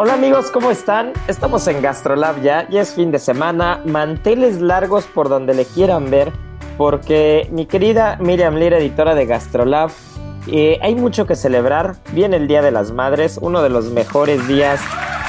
[0.00, 1.12] Hola amigos, ¿cómo están?
[1.26, 6.08] Estamos en Gastrolab ya, ya es fin de semana, manteles largos por donde le quieran
[6.08, 6.30] ver,
[6.76, 9.90] porque mi querida Miriam Lira, editora de Gastrolab,
[10.46, 11.96] eh, hay mucho que celebrar.
[12.12, 14.80] Viene el Día de las Madres, uno de los mejores días.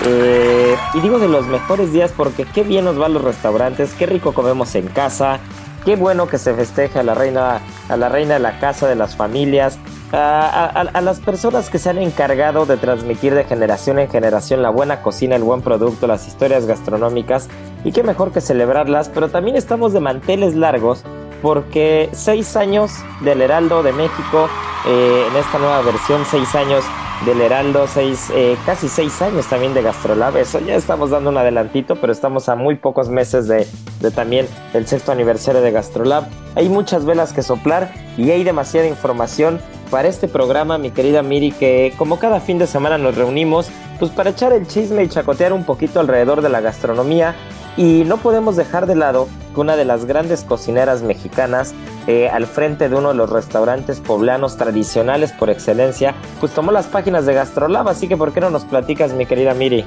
[0.05, 4.05] Eh, y digo de los mejores días porque qué bien nos van los restaurantes, qué
[4.05, 5.39] rico comemos en casa,
[5.83, 8.95] qué bueno que se festeja a la reina, a la reina de la casa de
[8.95, 9.79] las familias
[10.11, 15.01] a, las personas que se han encargado de transmitir de generación en generación la buena
[15.01, 17.47] cocina, el buen producto, las historias gastronómicas
[17.83, 21.03] y qué mejor que celebrarlas, pero también estamos de manteles largos
[21.41, 24.49] porque seis años del Heraldo de México,
[24.85, 26.83] eh, en esta nueva versión, seis años
[27.25, 30.37] del Heraldo, seis, eh, casi seis años también de Gastrolab.
[30.37, 33.67] Eso ya estamos dando un adelantito, pero estamos a muy pocos meses de,
[33.99, 36.25] de también el sexto aniversario de Gastrolab.
[36.55, 41.51] Hay muchas velas que soplar y hay demasiada información para este programa, mi querida Miri,
[41.51, 45.51] que como cada fin de semana nos reunimos, pues para echar el chisme y chacotear
[45.51, 47.35] un poquito alrededor de la gastronomía.
[47.79, 51.73] Y no podemos dejar de lado que una de las grandes cocineras mexicanas,
[52.07, 56.87] eh, al frente de uno de los restaurantes poblanos tradicionales por excelencia, pues tomó las
[56.87, 59.85] páginas de Gastrolab, así que ¿por qué no nos platicas, mi querida Miri?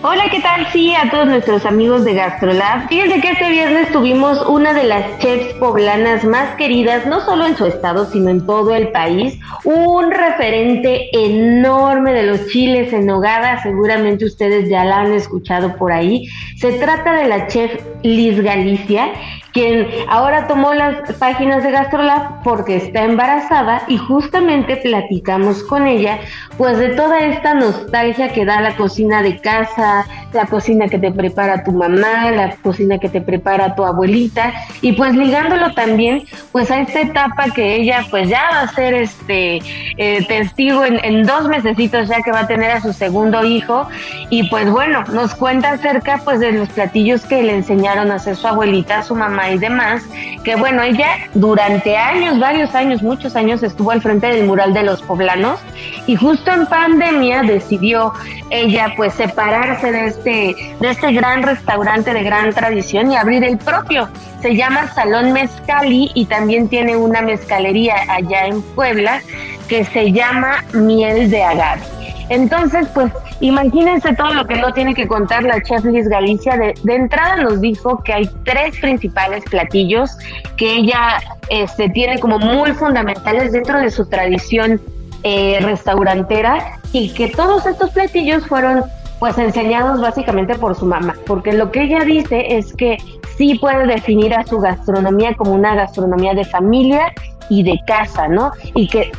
[0.00, 0.64] Hola, ¿qué tal?
[0.72, 2.88] Sí, a todos nuestros amigos de Gastrolab.
[2.88, 7.56] Fíjense que este viernes tuvimos una de las chefs poblanas más queridas, no solo en
[7.56, 9.40] su estado, sino en todo el país.
[9.64, 15.90] Un referente enorme de los chiles en nogada, seguramente ustedes ya la han escuchado por
[15.90, 16.28] ahí.
[16.56, 19.10] Se trata de la chef Liz Galicia
[19.52, 26.18] quien ahora tomó las páginas de GastroLab porque está embarazada y justamente platicamos con ella
[26.56, 31.12] pues de toda esta nostalgia que da la cocina de casa, la cocina que te
[31.12, 34.52] prepara tu mamá, la cocina que te prepara tu abuelita.
[34.80, 38.94] Y pues ligándolo también pues a esta etapa que ella pues ya va a ser
[38.94, 39.60] este
[39.96, 43.88] eh, testigo en, en dos mesecitos ya que va a tener a su segundo hijo.
[44.28, 48.34] Y pues bueno nos cuenta acerca pues de los platillos que le enseñaron a hacer
[48.34, 50.02] su abuelita, su mamá y demás,
[50.44, 54.82] que bueno, ella durante años, varios años, muchos años estuvo al frente del mural de
[54.82, 55.60] los poblanos
[56.06, 58.12] y justo en pandemia decidió
[58.50, 63.58] ella pues separarse de este, de este gran restaurante de gran tradición y abrir el
[63.58, 64.08] propio.
[64.40, 69.20] Se llama Salón Mezcali y también tiene una mezcalería allá en Puebla
[69.68, 71.97] que se llama Miel de Agave.
[72.28, 76.56] Entonces, pues imagínense todo lo que no tiene que contar la chef Liz Galicia.
[76.56, 80.16] De, entrada nos dijo que hay tres principales platillos
[80.56, 81.18] que ella
[81.48, 84.80] este, tiene como muy fundamentales dentro de su tradición
[85.22, 88.84] eh, restaurantera y que todos estos platillos fueron
[89.18, 92.98] pues enseñados básicamente por su mamá, porque lo que ella dice es que
[93.36, 97.12] sí puede definir a su gastronomía como una gastronomía de familia
[97.48, 98.52] y de casa, ¿no?
[98.74, 99.10] Y que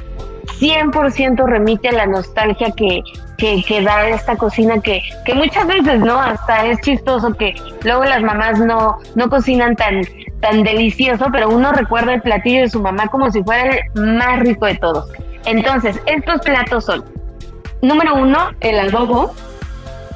[0.60, 3.02] 100% remite a la nostalgia que,
[3.38, 6.20] que, da esta cocina que, que muchas veces, ¿no?
[6.20, 10.02] Hasta es chistoso que luego las mamás no, no cocinan tan,
[10.42, 14.40] tan delicioso, pero uno recuerda el platillo de su mamá como si fuera el más
[14.40, 15.10] rico de todos.
[15.46, 17.06] Entonces, estos platos son,
[17.82, 19.34] número uno, el adobo,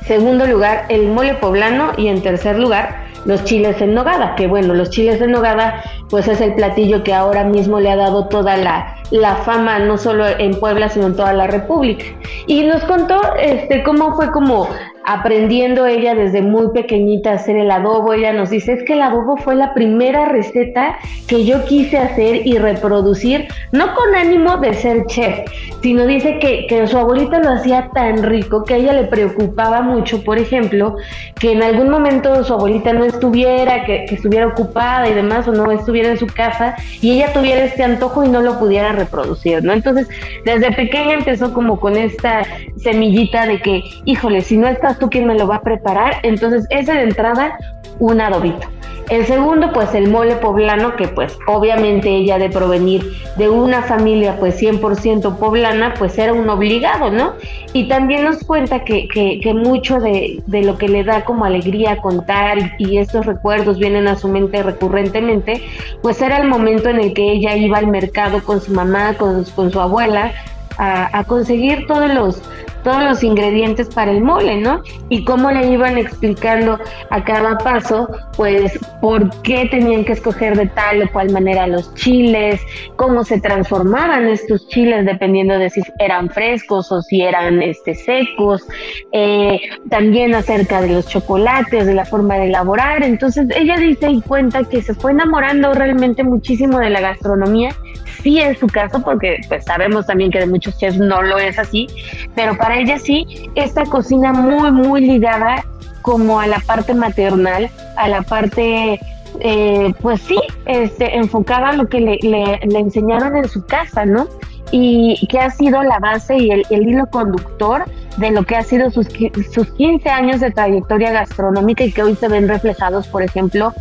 [0.05, 4.73] segundo lugar, el mole poblano y en tercer lugar, los chiles en nogada, que bueno,
[4.73, 8.57] los chiles en nogada pues es el platillo que ahora mismo le ha dado toda
[8.57, 12.05] la, la fama, no solo en Puebla, sino en toda la República.
[12.47, 14.67] Y nos contó este, cómo fue como
[15.05, 18.13] aprendiendo ella desde muy pequeñita a hacer el adobo.
[18.13, 20.97] Ella nos dice, es que el adobo fue la primera receta
[21.27, 25.39] que yo quise hacer y reproducir, no con ánimo de ser chef,
[25.81, 29.81] sino dice que, que su abuelita lo hacía tan rico que a ella le preocupaba
[29.81, 30.95] mucho, por ejemplo,
[31.39, 35.51] que en algún momento su abuelita no estuviera, que, que estuviera ocupada y demás, o
[35.51, 39.63] no estuviera en su casa, y ella tuviera este antojo y no lo pudiera reproducir,
[39.63, 39.73] ¿no?
[39.73, 40.07] Entonces,
[40.45, 42.43] desde pequeña empezó como con esta
[42.77, 46.65] semillita de que, híjole, si no estás tú quien me lo va a preparar, entonces
[46.69, 47.57] ese de entrada,
[47.99, 48.67] un adobito.
[49.09, 53.03] El segundo, pues el mole poblano, que pues obviamente ella de provenir
[53.37, 57.33] de una familia pues 100% poblana, pues era un obligado, ¿no?
[57.73, 61.97] Y también nos cuenta que, que, mucho de, de, lo que le da como alegría
[61.97, 65.61] contar y, estos recuerdos vienen a su mente recurrentemente,
[66.01, 69.43] pues era el momento en el que ella iba al mercado con su mamá, con,
[69.43, 70.31] con su abuela,
[70.77, 72.41] a, a conseguir todos los
[72.83, 74.81] todos los ingredientes para el mole, ¿no?
[75.09, 80.67] Y cómo le iban explicando a cada paso, pues, por qué tenían que escoger de
[80.67, 82.61] tal o cual manera los chiles,
[82.95, 88.67] cómo se transformaban estos chiles dependiendo de si eran frescos o si eran este, secos,
[89.11, 89.59] eh,
[89.89, 93.03] también acerca de los chocolates, de la forma de elaborar.
[93.03, 97.75] Entonces, ella dice y cuenta que se fue enamorando realmente muchísimo de la gastronomía
[98.23, 101.59] sí es su caso, porque pues sabemos también que de muchos chefs no lo es
[101.59, 101.87] así,
[102.33, 105.63] pero para ella sí, esta cocina muy, muy ligada
[106.01, 108.99] como a la parte maternal, a la parte,
[109.39, 114.27] eh, pues sí, este, enfocada a lo que le, le, enseñaron en su casa, ¿no?
[114.71, 117.85] Y que ha sido la base y el, hilo conductor
[118.17, 119.07] de lo que ha sido sus,
[119.51, 123.73] sus 15 años de trayectoria gastronómica y que hoy se ven reflejados, por ejemplo,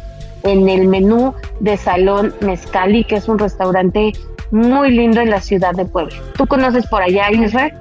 [0.43, 4.13] en el menú de Salón Mezcali, que es un restaurante
[4.51, 6.15] muy lindo en la ciudad de Puebla.
[6.37, 7.73] ¿Tú conoces por allá, Israel?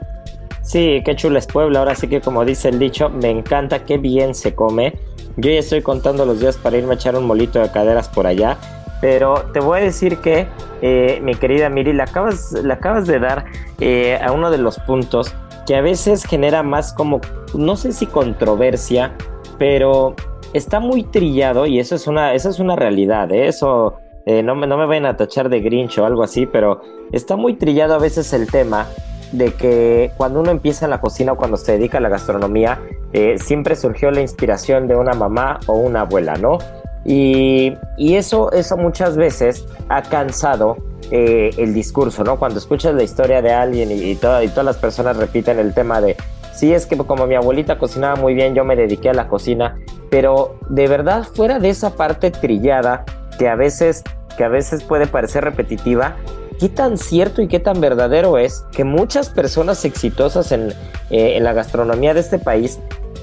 [0.61, 1.79] Sí, qué chula es Puebla.
[1.79, 4.93] Ahora sí que como dice el dicho, me encanta, qué bien se come.
[5.37, 8.27] Yo ya estoy contando los días para irme a echar un molito de caderas por
[8.27, 8.57] allá.
[9.01, 10.47] Pero te voy a decir que,
[10.81, 13.45] eh, mi querida Miri, le acabas, le acabas de dar
[13.79, 15.33] eh, a uno de los puntos
[15.65, 17.19] que a veces genera más como,
[17.55, 19.13] no sé si controversia,
[19.57, 20.15] pero
[20.53, 23.47] está muy trillado y eso es una, eso es una realidad, ¿eh?
[23.47, 26.81] eso eh, no, me, no me vayan a tachar de Grinch o algo así, pero
[27.11, 28.87] está muy trillado a veces el tema
[29.31, 32.79] de que cuando uno empieza en la cocina o cuando se dedica a la gastronomía,
[33.13, 36.57] eh, siempre surgió la inspiración de una mamá o una abuela, ¿no?
[37.03, 40.77] Y, y eso, eso muchas veces ha cansado
[41.09, 42.39] el discurso, ¿no?
[42.39, 45.99] Cuando escuchas la historia de alguien y, y, y todas las personas repiten el tema
[45.99, 46.15] de
[46.61, 49.79] Sí, es que como mi abuelita cocinaba muy bien, yo me dediqué a la cocina,
[50.11, 53.03] pero de verdad fuera de esa parte trillada
[53.39, 54.03] que a veces
[54.37, 56.17] que a veces puede parecer repetitiva,
[56.61, 60.69] qué tan cierto y qué tan verdadero es que muchas personas exitosas en,
[61.09, 62.79] eh, en la gastronomía de este país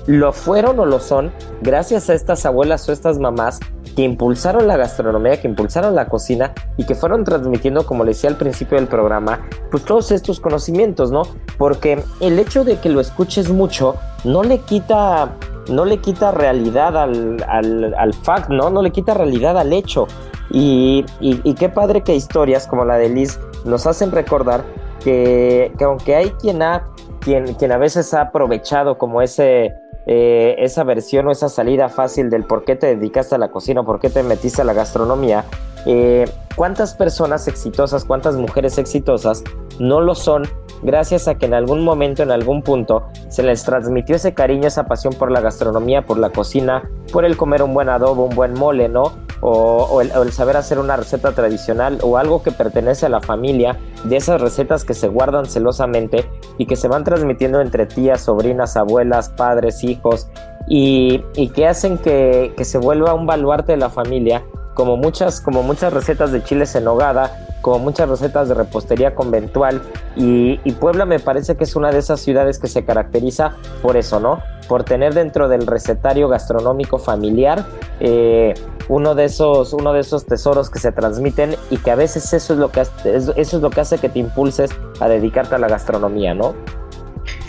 [0.08, 1.30] lo fueron o lo son
[1.62, 3.60] gracias a estas abuelas o estas mamás
[3.94, 8.28] que impulsaron la gastronomía, que impulsaron la cocina y que fueron transmitiendo, como le decía
[8.28, 11.22] al principio del programa, pues todos estos conocimientos, ¿no?
[11.58, 13.94] Porque el hecho de que lo escuches mucho
[14.24, 15.36] no le quita,
[15.70, 18.68] no le quita realidad al, al, al fact, ¿no?
[18.68, 20.08] No le quita realidad al hecho.
[20.50, 24.64] Y, y, qué padre que historias como la de Liz nos hacen recordar
[25.04, 26.88] que, que aunque hay quien ha,
[27.20, 29.74] quien, quien a veces ha aprovechado como ese
[30.10, 33.82] eh, esa versión o esa salida fácil del por qué te dedicaste a la cocina,
[33.82, 35.44] por qué te metiste a la gastronomía,
[35.84, 36.24] eh,
[36.56, 39.44] ¿cuántas personas exitosas, cuántas mujeres exitosas
[39.78, 40.44] no lo son
[40.82, 44.86] gracias a que en algún momento, en algún punto, se les transmitió ese cariño, esa
[44.86, 48.54] pasión por la gastronomía, por la cocina, por el comer un buen adobo, un buen
[48.54, 49.12] mole, ¿no?
[49.40, 54.16] O, el, saber hacer una receta tradicional o algo que pertenece a la familia, de
[54.16, 59.28] esas recetas que se guardan celosamente y que se van transmitiendo entre tías, sobrinas, abuelas,
[59.28, 60.28] padres, hijos,
[60.68, 61.20] y,
[61.54, 64.42] que hacen que se vuelva un baluarte de la familia
[64.78, 69.82] como muchas, como muchas recetas de chiles en nogada, como muchas recetas de repostería conventual
[70.14, 73.96] y, y, Puebla me parece que es una de esas ciudades que se caracteriza por
[73.96, 74.40] eso, ¿no?
[74.68, 77.66] Por tener dentro del recetario gastronómico familiar
[77.98, 78.54] eh,
[78.88, 82.52] uno de esos, uno de esos tesoros que se transmiten y que a veces eso
[82.52, 84.70] es lo que eso es lo que hace que te impulses
[85.00, 86.54] a dedicarte a la gastronomía, ¿no?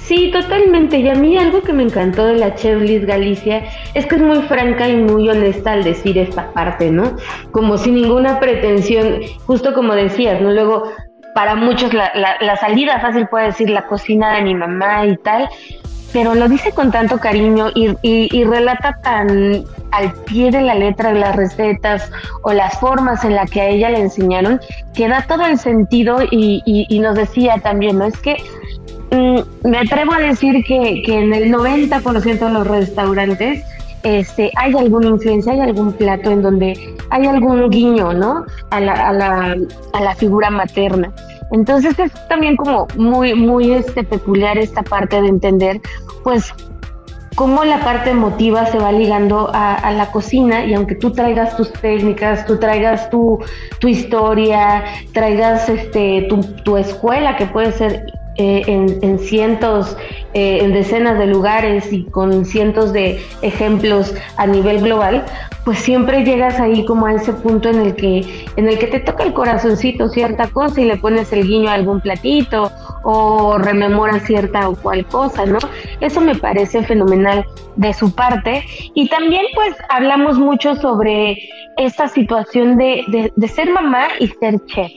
[0.10, 0.98] Sí, totalmente.
[0.98, 3.63] Y a mí algo que me encantó de la chef Galicia
[3.94, 7.16] es que es muy franca y muy honesta al decir esta parte, ¿no?
[7.51, 10.50] Como sin ninguna pretensión, justo como decías, ¿no?
[10.50, 10.92] Luego,
[11.36, 15.16] para muchos la, la, la salida fácil puede decir la cocina de mi mamá y
[15.18, 15.48] tal,
[16.12, 20.74] pero lo dice con tanto cariño y, y, y, relata tan al pie de la
[20.74, 22.12] letra las recetas
[22.42, 24.60] o las formas en las que a ella le enseñaron,
[24.96, 28.06] que da todo el sentido y, y nos decía también, ¿no?
[28.06, 28.38] Es que
[29.12, 33.63] me atrevo a decir que, que en el 90% de los restaurantes
[34.04, 38.46] este, hay alguna influencia, hay algún plato en donde hay algún guiño, ¿no?
[38.70, 39.58] A la, a la,
[39.94, 41.12] a la figura materna.
[41.51, 45.82] Entonces es también como muy, muy este, peculiar esta parte de entender,
[46.24, 46.54] pues,
[47.36, 51.72] cómo la parte emotiva se va ligando a, la cocina y aunque tú traigas tus
[51.72, 53.39] técnicas, tú traigas tu,
[53.80, 58.06] tu historia, traigas este, tu, tu escuela que puede ser
[58.39, 59.98] eh, en, cientos,
[60.34, 65.25] eh, en decenas de lugares y con cientos de ejemplos a nivel global,
[65.65, 69.01] pues siempre llegas ahí como a ese punto en el que, en el que te
[69.01, 72.72] toca el corazoncito cierta cosa y le pones el guiño a algún platito
[73.03, 75.60] o rememoras cierta o cual cosa, ¿no?
[76.00, 78.63] Eso me parece fenomenal de su parte.
[78.96, 81.38] Y también pues hablamos mucho sobre
[81.75, 84.93] esta situación de, de ser mamá y ser chef.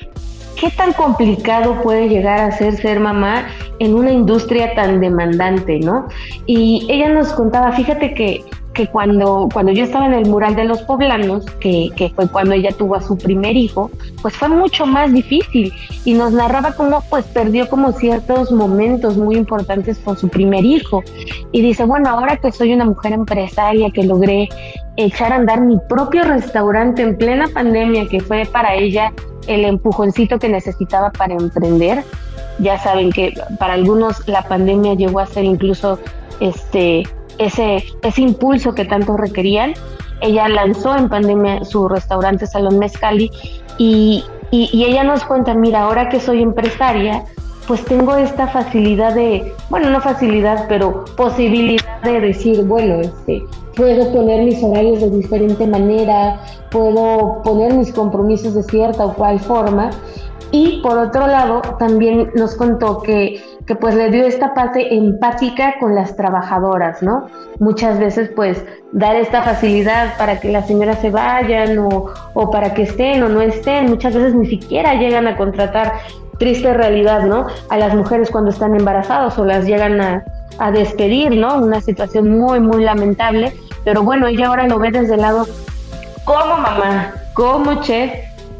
[0.58, 6.08] ¿Qué tan complicado puede llegar a ser ser mamá en una industria tan demandante, no?
[6.46, 10.64] Y ella nos contaba, fíjate que, que cuando, cuando yo estaba en el mural de
[10.64, 14.86] los poblanos, que, que fue cuando ella tuvo a su primer hijo, pues fue mucho
[14.86, 15.72] más difícil
[16.04, 21.02] y nos narraba cómo pues perdió como ciertos momentos muy importantes con su primer hijo.
[21.52, 24.48] Y dice, bueno, ahora que soy una mujer empresaria, que logré
[24.96, 29.12] echar a andar mi propio restaurante en plena pandemia, que fue para ella
[29.46, 32.04] el empujoncito que necesitaba para emprender.
[32.58, 35.98] Ya saben que para algunos la pandemia llegó a ser incluso
[36.40, 37.04] este
[37.46, 39.74] ese, ese impulso que tanto requerían.
[40.20, 43.30] Ella lanzó en pandemia su restaurante Salón Mezcali
[43.78, 47.24] y, y, ella nos cuenta, mira, ahora que soy empresaria,
[47.66, 53.44] pues tengo esta facilidad de, bueno, no facilidad, pero posibilidad de decir, bueno, este,
[53.76, 59.40] puedo poner mis horarios de diferente manera, puedo poner mis compromisos de cierta o cual
[59.40, 59.90] forma.
[60.50, 65.76] Y por otro lado, también nos contó que, que pues le dio esta parte empática
[65.80, 67.28] con las trabajadoras, ¿no?
[67.58, 68.62] Muchas veces pues
[68.92, 73.30] dar esta facilidad para que las señoras se vayan o, o para que estén o
[73.30, 75.94] no estén, muchas veces ni siquiera llegan a contratar
[76.38, 77.46] triste realidad, ¿no?
[77.70, 80.22] A las mujeres cuando están embarazadas o las llegan a,
[80.58, 81.56] a despedir, ¿no?
[81.56, 83.54] Una situación muy, muy lamentable.
[83.84, 85.46] Pero bueno, ella ahora lo ve desde el lado
[86.24, 88.12] como mamá, como chef,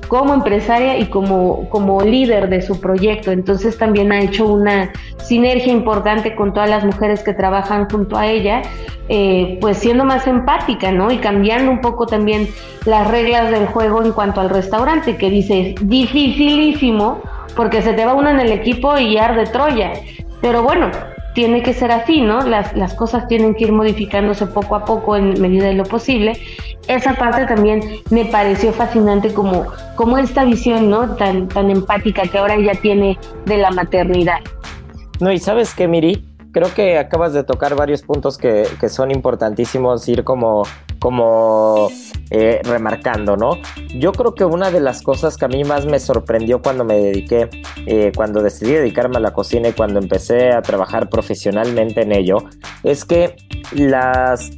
[0.09, 3.31] como empresaria y como, como líder de su proyecto.
[3.31, 8.27] Entonces también ha hecho una sinergia importante con todas las mujeres que trabajan junto a
[8.27, 8.63] ella,
[9.09, 11.11] eh, pues siendo más empática, ¿no?
[11.11, 12.49] Y cambiando un poco también
[12.85, 17.21] las reglas del juego en cuanto al restaurante, que dice, dificilísimo,
[17.57, 19.93] porque se te va uno en el equipo y arde Troya.
[20.41, 20.91] Pero bueno,
[21.35, 22.47] tiene que ser así, ¿no?
[22.47, 26.39] Las, las cosas tienen que ir modificándose poco a poco en medida de lo posible.
[26.89, 31.17] Esa parte también me pareció fascinante como, como esta visión, ¿no?
[31.17, 34.41] Tan, tan empática que ahora ella tiene de la maternidad.
[35.21, 39.11] No, y sabes qué, Miri, creo que acabas de tocar varios puntos que, que son
[39.11, 40.65] importantísimos ir como,
[41.03, 41.91] como
[42.31, 43.59] eh, remarcando, ¿no?
[43.93, 46.95] Yo creo que una de las cosas que a mí más me sorprendió cuando me
[46.95, 47.51] dediqué,
[47.87, 52.37] eh, cuando decidí dedicarme a la cocina y cuando empecé a trabajar profesionalmente en ello,
[52.85, 53.35] es que
[53.73, 54.53] las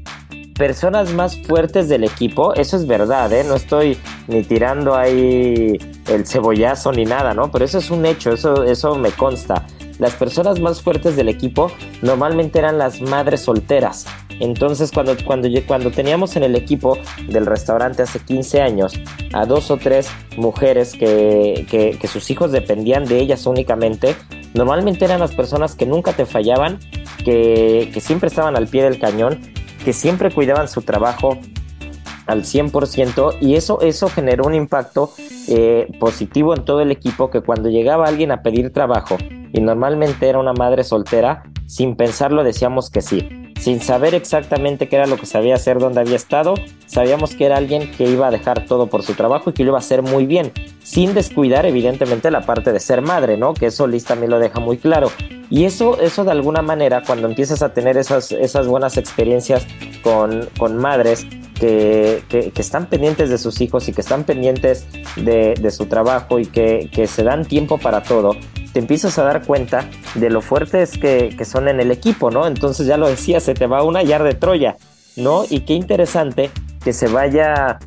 [0.55, 3.43] personas más fuertes del equipo, eso es verdad, ¿eh?
[3.43, 3.99] No estoy
[4.29, 7.51] ni tirando ahí el cebollazo ni nada, ¿no?
[7.51, 9.67] Pero eso es un hecho, eso, eso me consta.
[9.99, 11.71] Las personas más fuertes del equipo
[12.03, 14.07] normalmente eran las madres solteras.
[14.41, 16.99] Entonces, cuando, cuando, cuando teníamos en el equipo
[17.29, 18.95] del restaurante hace 15 años
[19.33, 24.15] a dos o tres mujeres que, que, sus hijos dependían de ellas únicamente,
[24.55, 26.79] normalmente eran las personas que nunca te fallaban,
[27.25, 29.41] que, que siempre estaban al pie del cañón,
[29.85, 31.39] que siempre cuidaban su trabajo
[32.27, 35.11] al 100% y eso, eso generó un impacto
[35.49, 39.19] eh, positivo en todo el equipo que cuando llegaba alguien a pedir trabajo
[39.53, 44.97] y normalmente era una madre soltera, sin pensarlo decíamos que sí sin saber exactamente qué
[44.97, 46.53] era lo que sabía hacer, dónde había estado,
[46.85, 49.71] sabíamos que era alguien que iba a dejar todo por su trabajo y que lo
[49.71, 50.53] iba a hacer muy bien,
[50.83, 53.55] sin descuidar evidentemente la parte de ser madre, ¿no?
[53.55, 55.11] Que eso Liz también lo deja muy claro.
[55.49, 59.67] Y eso, eso de alguna manera, cuando empiezas a tener esas, esas buenas experiencias
[60.03, 61.27] con, con madres,
[61.59, 66.39] que, que, están pendientes de sus hijos y que están pendientes de, de su trabajo
[66.39, 68.37] y que, que, se dan tiempo para todo,
[68.75, 72.47] te empiezas a dar cuenta de lo fuertes que, que son en el equipo, ¿no?
[72.47, 74.77] Entonces ya lo decía, se te va una yar de Troya,
[75.17, 75.45] ¿no?
[75.49, 76.51] Y qué interesante
[76.83, 77.79] que se vaya,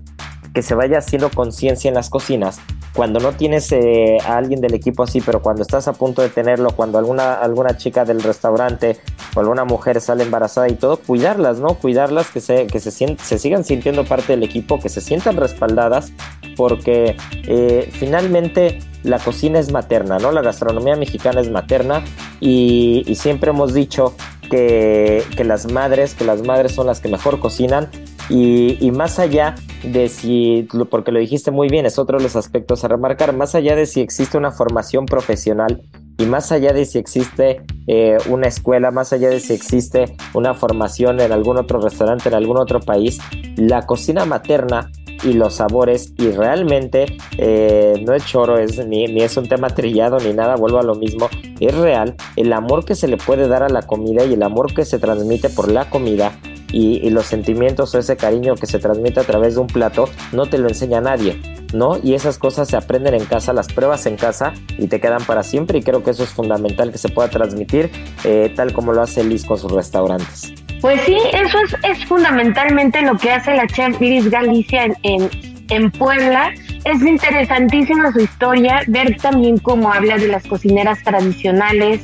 [0.53, 2.61] que se vaya haciendo conciencia en las cocinas
[2.97, 6.29] cuando no tienes eh, a alguien del equipo así, pero cuando estás a punto de
[6.29, 8.97] tenerlo, cuando alguna, alguna chica del restaurante
[9.35, 11.75] o alguna mujer sale embarazada y todo, cuidarlas, ¿no?
[11.75, 16.11] Cuidarlas, que se, que se, se sigan sintiendo parte del equipo, que se sientan respaldadas,
[16.55, 17.15] porque
[17.47, 20.31] eh, finalmente la cocina es materna, ¿no?
[20.31, 22.03] La gastronomía mexicana es materna
[22.39, 24.15] y, siempre hemos dicho
[24.49, 27.89] que, que, las madres, que las madres son las que mejor cocinan
[28.29, 32.35] y, y, más allá de si, porque lo dijiste muy bien, es otro de los
[32.35, 35.81] aspectos a remarcar, más allá de si existe una formación profesional
[36.17, 40.53] y más allá de si existe eh, una escuela, más allá de si existe una
[40.53, 43.19] formación en algún otro restaurante, en algún otro país,
[43.55, 44.91] la cocina materna
[45.23, 47.05] y los sabores y realmente
[47.37, 50.83] eh, no es choro, es, ni, ni es un tema trillado ni nada, vuelvo a
[50.83, 54.33] lo mismo, es real el amor que se le puede dar a la comida y
[54.33, 56.33] el amor que se transmite por la comida
[56.71, 60.45] y, los sentimientos o ese cariño que se transmite a través de un plato no
[60.45, 61.39] te lo enseña nadie,
[61.73, 61.97] ¿no?
[62.01, 65.43] Y esas cosas se aprenden en casa, las pruebas en casa y te quedan para
[65.43, 67.91] siempre y creo que eso es fundamental que se pueda transmitir
[68.23, 70.53] eh, tal como lo hace Liz con sus restaurantes.
[70.81, 75.29] Pues sí, eso es, es fundamentalmente lo que hace la chef Iris Galicia en,
[75.69, 76.53] en, Puebla.
[76.85, 82.01] Es interesantísima su historia, ver también cómo habla de las cocineras tradicionales,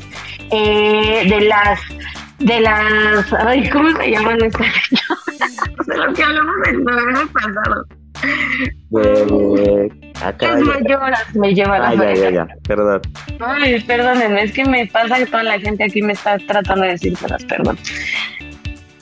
[0.49, 1.79] eh, de las
[2.39, 3.33] de las.
[3.33, 4.67] Ay, ¿cómo se llaman estas
[5.87, 7.85] de lo que hablamos el programa pasado.
[8.89, 9.91] De.
[10.39, 13.01] Las mayoras me llevan a la ya, ya, perdón.
[13.39, 16.91] Ay, perdónenme, es que me pasa que toda la gente aquí me está tratando de
[16.91, 17.77] decir cosas, perdón.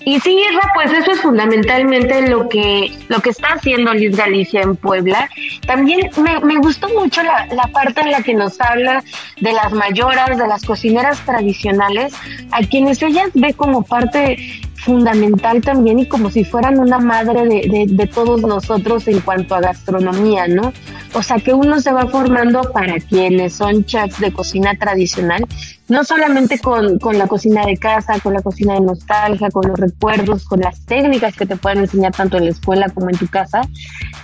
[0.05, 0.41] Y sí,
[0.73, 5.29] pues eso es fundamentalmente lo que, lo que está haciendo Liz Galicia en Puebla.
[5.67, 9.03] También me, me gustó mucho la, la, parte en la que nos habla
[9.39, 12.13] de las mayoras, de las cocineras tradicionales,
[12.51, 14.37] a quienes ella ve como parte
[14.81, 19.61] fundamental también y como si fueran una madre de, de, todos nosotros en cuanto a
[19.61, 20.73] gastronomía, ¿no?
[21.13, 25.45] O sea, que uno se va formando para quienes son chefs de cocina tradicional,
[25.87, 29.79] no solamente con, con la cocina de casa, con la cocina de nostalgia, con los
[29.79, 33.27] recuerdos, con las técnicas que te pueden enseñar tanto en la escuela como en tu
[33.27, 33.61] casa,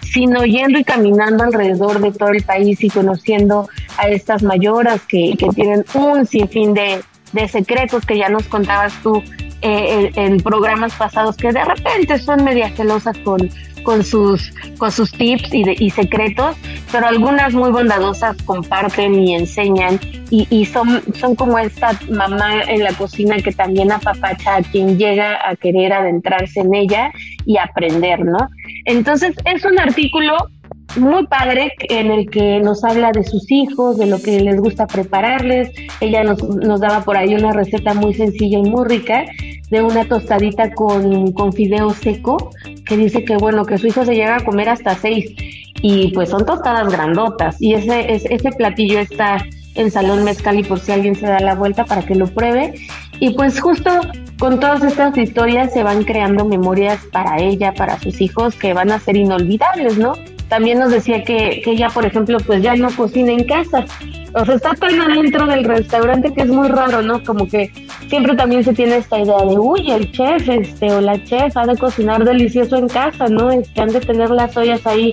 [0.02, 5.36] sino yendo y caminando alrededor de todo el país y conociendo a estas mayoras que,
[5.38, 7.02] que tienen un sinfín de,
[7.38, 9.24] de secretos que ya nos contabas tú
[9.62, 13.50] eh, en, programas pasados que de repente son media celosas con,
[13.82, 16.56] con, sus, con sus tips y, y secretos,
[16.92, 22.84] pero algunas muy bondadosas comparten y enseñan y, y, son, son como esta mamá en
[22.84, 27.12] la cocina que también apapacha a quien llega a querer adentrarse en ella
[27.46, 28.38] y aprender, ¿no?
[28.86, 30.38] Entonces es un artículo
[30.96, 34.88] muy padre en el que nos habla de sus hijos, de lo que les gusta
[34.88, 35.72] prepararles.
[36.00, 39.26] Ella nos, nos daba por ahí una receta muy sencilla y muy rica
[39.70, 42.52] de una tostadita con, con fideo seco,
[42.86, 45.34] que dice que bueno, que su hijo se llega a comer hasta seis
[45.82, 49.46] y pues son tostadas grandotas y ese, ese, ese platillo está
[49.76, 52.74] en Salón Mezcal y por si alguien se da la vuelta para que lo pruebe.
[53.20, 53.92] Y pues justo
[54.40, 58.92] con todas estas historias se van creando memorias para ella, para sus hijos, que van
[58.92, 60.14] a ser inolvidables, ¿no?
[60.50, 63.86] También nos decía que, que ella, por ejemplo, pues ya no cocina en casa.
[64.34, 67.24] O sea, está tan adentro del restaurante que es muy raro, ¿no?
[67.24, 67.72] Como que
[68.08, 71.66] siempre también se tiene esta idea de, uy, el chef este, o la chef ha
[71.66, 73.52] de cocinar delicioso en casa, ¿no?
[73.52, 75.12] Es que han de tener las ollas ahí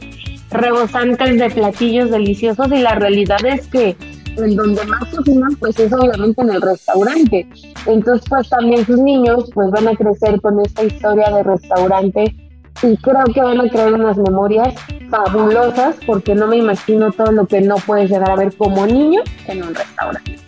[0.50, 3.96] rebosantes de platillos deliciosos y la realidad es que
[4.36, 7.46] en donde más cocinan pues es obviamente en el restaurante.
[7.86, 12.34] Entonces pues también sus niños pues van a crecer con esta historia de restaurante
[12.82, 14.74] y creo que van a crear unas memorias
[15.10, 19.22] fabulosas porque no me imagino todo lo que no puedes llegar a ver como niño
[19.46, 20.38] en un restaurante.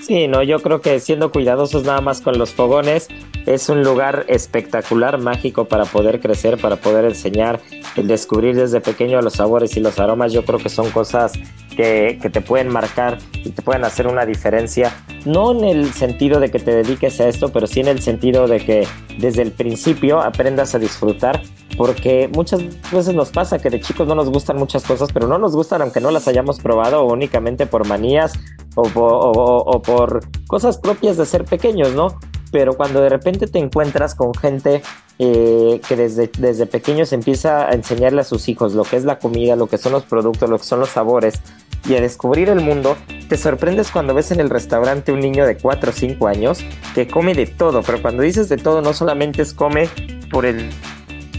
[0.00, 3.08] Sí, no, yo creo que siendo cuidadosos nada más con los fogones
[3.46, 7.60] es un lugar espectacular, mágico para poder crecer, para poder enseñar,
[7.96, 11.32] el descubrir desde pequeño los sabores y los aromas, yo creo que son cosas
[11.74, 14.92] que, te pueden marcar y te pueden hacer una diferencia,
[15.24, 18.46] no en el sentido de que te dediques a esto, pero sí en el sentido
[18.46, 18.86] de que
[19.18, 21.42] desde el principio aprendas a disfrutar,
[21.76, 25.38] porque muchas veces nos pasa que de chicos no nos gustan muchas cosas, pero no
[25.38, 28.32] nos gustan aunque no las hayamos probado únicamente por manías
[28.74, 32.18] o por cosas propias de ser pequeños, ¿no?
[32.50, 34.82] Pero cuando de repente te encuentras con gente
[35.24, 39.20] eh, que desde, desde pequeños empieza a enseñarle a sus hijos lo que es la
[39.20, 41.40] comida, lo que son los productos, lo que son los sabores
[41.88, 42.96] y a descubrir el mundo,
[43.28, 47.06] te sorprendes cuando ves en el restaurante un niño de 4 o 5 años que
[47.06, 49.88] come de todo, pero cuando dices de todo no solamente es come
[50.28, 50.70] por el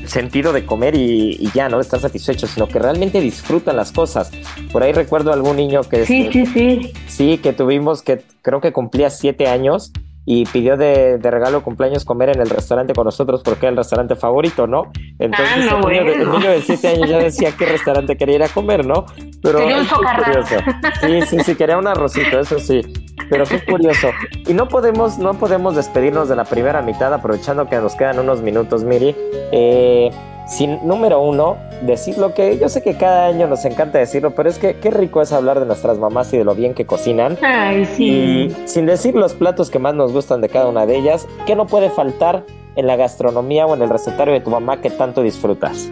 [0.06, 1.82] sentido de comer y, ya, ¿no?
[1.82, 4.32] Estar satisfecho, sino que realmente disfrutan las cosas.
[4.72, 6.06] Por ahí recuerdo algún niño que...
[6.06, 6.94] Sí, sí, sí.
[7.08, 9.92] Sí, que tuvimos, que creo que cumplía 7 años
[10.26, 13.78] y pidió de, de, regalo cumpleaños comer en el restaurante con nosotros porque era el
[13.78, 14.92] restaurante favorito, ¿no?
[15.20, 18.86] Entonces ah, el, niño de, 7 años ya decía qué restaurante quería ir a comer,
[18.86, 19.06] ¿no?
[19.42, 20.56] Pero quería un curioso.
[21.02, 22.82] Sí, sí, sí, quería un arrocito, eso sí.
[23.30, 24.10] Pero qué curioso.
[24.48, 28.42] Y no podemos, no podemos despedirnos de la primera mitad aprovechando que nos quedan unos
[28.42, 29.16] minutos, Miri.
[29.52, 30.10] Eh,
[30.48, 34.50] sin, número uno, decir lo que yo sé que cada año nos encanta decirlo, pero
[34.50, 37.38] es que qué rico es hablar de nuestras mamás y de lo bien que cocinan.
[37.42, 38.06] Ay, sí.
[38.06, 41.56] Y sin decir los platos que más nos gustan de cada una de ellas, ¿qué
[41.56, 45.22] no puede faltar en la gastronomía o en el recetario de tu mamá que tanto
[45.22, 45.92] disfrutas?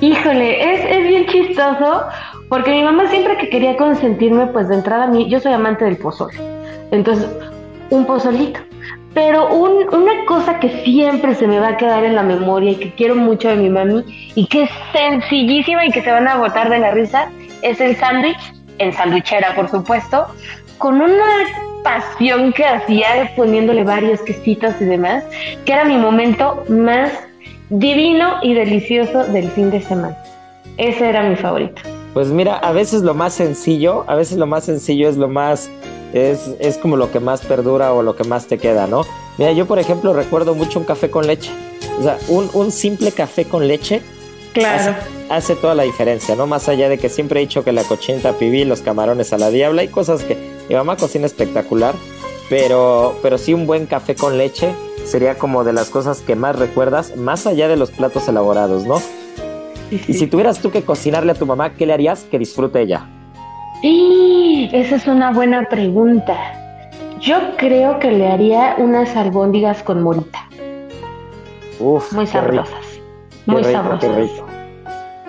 [0.00, 2.04] Híjole, es, es bien chistoso
[2.48, 5.96] porque mi mamá siempre que quería consentirme, pues de entrada, mí, yo soy amante del
[5.98, 6.34] pozole.
[6.90, 7.28] Entonces,
[7.90, 8.60] un pozolito.
[9.12, 12.94] Pero una cosa que siempre se me va a quedar en la memoria y que
[12.94, 16.70] quiero mucho de mi mami y que es sencillísima y que se van a botar
[16.70, 17.28] de la risa
[17.62, 18.38] es el sándwich,
[18.78, 20.26] en sandwichera por supuesto,
[20.78, 21.24] con una
[21.82, 25.24] pasión que hacía poniéndole varios quesitos y demás,
[25.64, 27.12] que era mi momento más
[27.68, 30.16] divino y delicioso del fin de semana.
[30.76, 31.82] Ese era mi favorito.
[32.14, 35.70] Pues mira, a veces lo más sencillo, a veces lo más sencillo es lo más
[36.12, 39.04] es, es como lo que más perdura o lo que más te queda, ¿no?
[39.38, 41.50] Mira, yo por ejemplo recuerdo mucho un café con leche.
[41.98, 44.02] O sea, un, un simple café con leche
[44.52, 44.96] Claro.
[45.28, 46.46] Hace, toda la diferencia, ¿no?
[46.46, 49.50] Más allá de que siempre he dicho que la cochinita pibil, los camarones a la
[49.50, 50.36] diabla, hay cosas que
[50.68, 51.94] mi mamá cocina espectacular,
[52.48, 56.58] pero, pero sí un buen café con leche sería como de las cosas que más
[56.58, 59.00] recuerdas, más allá de los platos elaborados, ¿no?
[59.90, 63.06] Y si tuvieras tú que cocinarle a tu mamá, ¿qué le harías que disfrute ella?
[63.82, 66.36] Sí, esa es una buena pregunta.
[67.20, 70.48] Yo creo que le haría unas albóndigas con morita.
[71.78, 73.00] Uf, muy sabrosas.
[73.46, 74.10] muy sabrosas.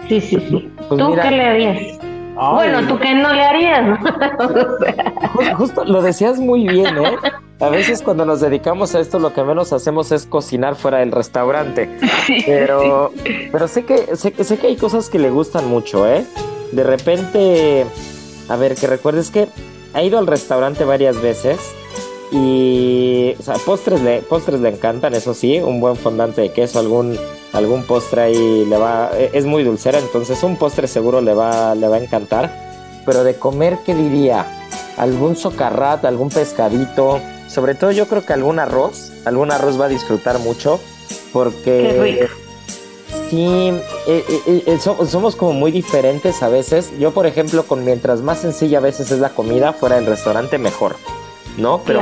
[0.07, 0.71] Sí, sí, sí.
[0.89, 2.00] Pues ¿Tú qué le harías?
[2.35, 5.57] Bueno, tú qué no le harías, ¿no?
[5.57, 7.17] justo, lo decías muy bien, ¿eh?
[7.59, 11.11] A veces cuando nos dedicamos a esto lo que menos hacemos es cocinar fuera del
[11.11, 11.99] restaurante.
[12.45, 13.11] pero
[13.51, 16.25] pero sé que sé, sé que hay cosas que le gustan mucho, ¿eh?
[16.71, 17.85] De repente
[18.51, 19.47] a ver, que recuerdes que
[19.93, 21.59] ha ido al restaurante varias veces
[22.31, 26.79] y, o sea, postres le, postres le encantan, eso sí, un buen fondante de queso,
[26.79, 27.17] algún,
[27.53, 31.75] algún postre ahí le va, e, es muy dulcera, entonces un postre seguro le va,
[31.75, 32.71] le va a encantar.
[33.05, 34.45] Pero de comer, ¿qué diría?
[34.97, 39.89] Algún socarrat, algún pescadito, sobre todo yo creo que algún arroz, algún arroz va a
[39.89, 40.79] disfrutar mucho
[41.33, 42.27] porque
[43.29, 43.71] Sí,
[44.07, 46.91] eh, eh, eh, somos como muy diferentes a veces.
[46.99, 50.57] Yo, por ejemplo, con mientras más sencilla a veces es la comida fuera del restaurante,
[50.57, 50.95] mejor.
[51.57, 51.81] ¿No?
[51.85, 51.99] Pero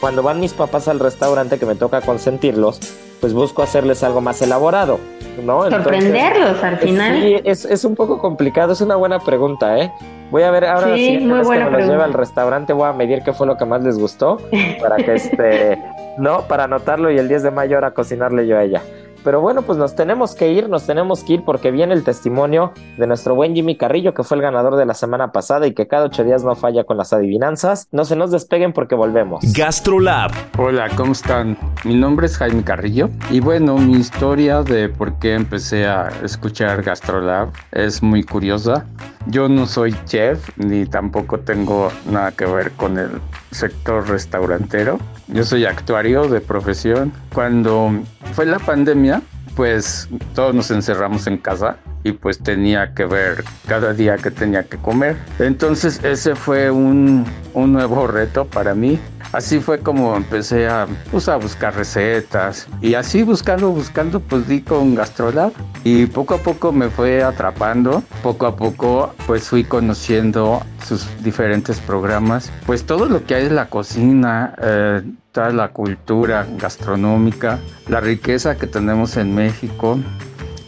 [0.00, 2.80] cuando, van mis papás al restaurante que me toca consentirlos,
[3.20, 4.98] pues busco hacerles algo más elaborado.
[5.42, 5.70] ¿no?
[5.70, 7.20] Sorprenderlos al final.
[7.20, 9.92] Sí, es, un poco complicado, es una buena pregunta, ¿eh?
[10.30, 13.32] Voy a ver ahora sí, si me los lleve al restaurante voy a medir qué
[13.32, 14.36] fue lo que más les gustó
[14.78, 15.78] para que este,
[16.18, 18.82] no, para anotarlo y el 10 de mayo ahora cocinarle yo a ella.
[19.24, 22.72] Pero bueno, pues nos tenemos que ir, nos tenemos que ir porque viene el testimonio
[22.96, 25.88] de nuestro buen Jimmy Carrillo, que fue el ganador de la semana pasada y que
[25.88, 27.88] cada ocho días no falla con las adivinanzas.
[27.90, 29.44] No se nos despeguen porque volvemos.
[29.52, 30.30] GastroLab.
[30.58, 31.56] Hola, ¿cómo están?
[31.84, 36.82] Mi nombre es Jaime Carrillo y bueno, mi historia de por qué empecé a escuchar
[36.82, 38.86] GastroLab es muy curiosa.
[39.26, 44.98] Yo no soy chef ni tampoco tengo nada que ver con el sector restaurantero.
[45.28, 47.12] Yo soy actuario de profesión.
[47.34, 47.90] Cuando
[48.32, 49.22] fue la pandemia,
[49.56, 54.64] pues todos nos encerramos en casa y pues tenía que ver cada día que tenía
[54.64, 55.16] que comer.
[55.38, 58.98] Entonces ese fue un, un nuevo reto para mí.
[59.32, 64.62] Así fue como empecé a, pues, a buscar recetas y así buscando, buscando, pues di
[64.62, 65.52] con Gastrolab
[65.84, 68.02] y poco a poco me fue atrapando.
[68.22, 72.50] Poco a poco pues fui conociendo sus diferentes programas.
[72.64, 78.56] Pues todo lo que hay en la cocina, eh, toda la cultura gastronómica, la riqueza
[78.56, 79.98] que tenemos en México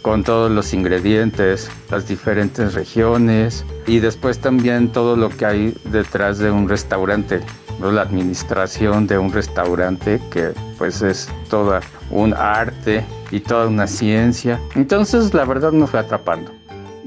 [0.03, 6.39] con todos los ingredientes, las diferentes regiones y después también todo lo que hay detrás
[6.39, 7.41] de un restaurante,
[7.81, 14.61] la administración de un restaurante que pues es toda un arte y toda una ciencia.
[14.75, 16.53] Entonces la verdad me fue atrapando.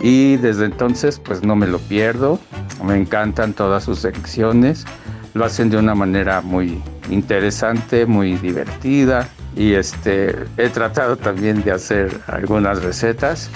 [0.01, 2.39] Y desde entonces pues no me lo pierdo,
[2.83, 4.85] me encantan todas sus secciones,
[5.33, 11.71] lo hacen de una manera muy interesante, muy divertida y este he tratado también de
[11.71, 13.49] hacer algunas recetas.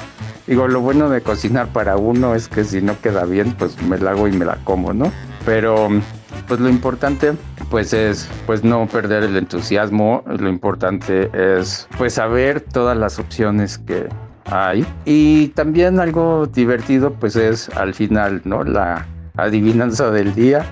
[0.45, 3.97] Digo, lo bueno de cocinar para uno es que si no queda bien, pues me
[3.97, 5.11] la hago y me la como, ¿no?
[5.45, 5.89] Pero
[6.47, 7.33] pues lo importante
[7.69, 13.77] pues es pues no perder el entusiasmo, lo importante es pues saber todas las opciones
[13.77, 14.07] que
[14.45, 18.63] hay y también algo divertido pues es al final, ¿no?
[18.63, 19.05] La
[19.35, 20.65] adivinanza del día.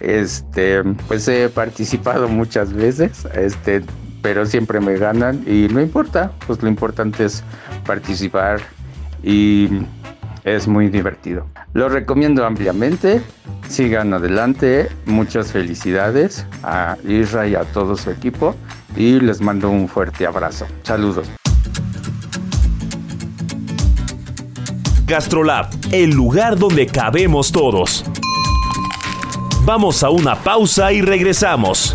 [0.00, 3.82] Este, pues he participado muchas veces, este
[4.24, 7.44] pero siempre me ganan y no importa, pues lo importante es
[7.84, 8.58] participar
[9.22, 9.68] y
[10.44, 11.46] es muy divertido.
[11.74, 13.20] Lo recomiendo ampliamente,
[13.68, 18.56] sigan adelante, muchas felicidades a Isra y a todo su equipo
[18.96, 20.66] y les mando un fuerte abrazo.
[20.84, 21.28] Saludos.
[25.06, 28.06] GastroLab, el lugar donde cabemos todos.
[29.66, 31.94] Vamos a una pausa y regresamos.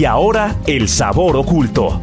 [0.00, 2.00] Y ahora, el sabor oculto.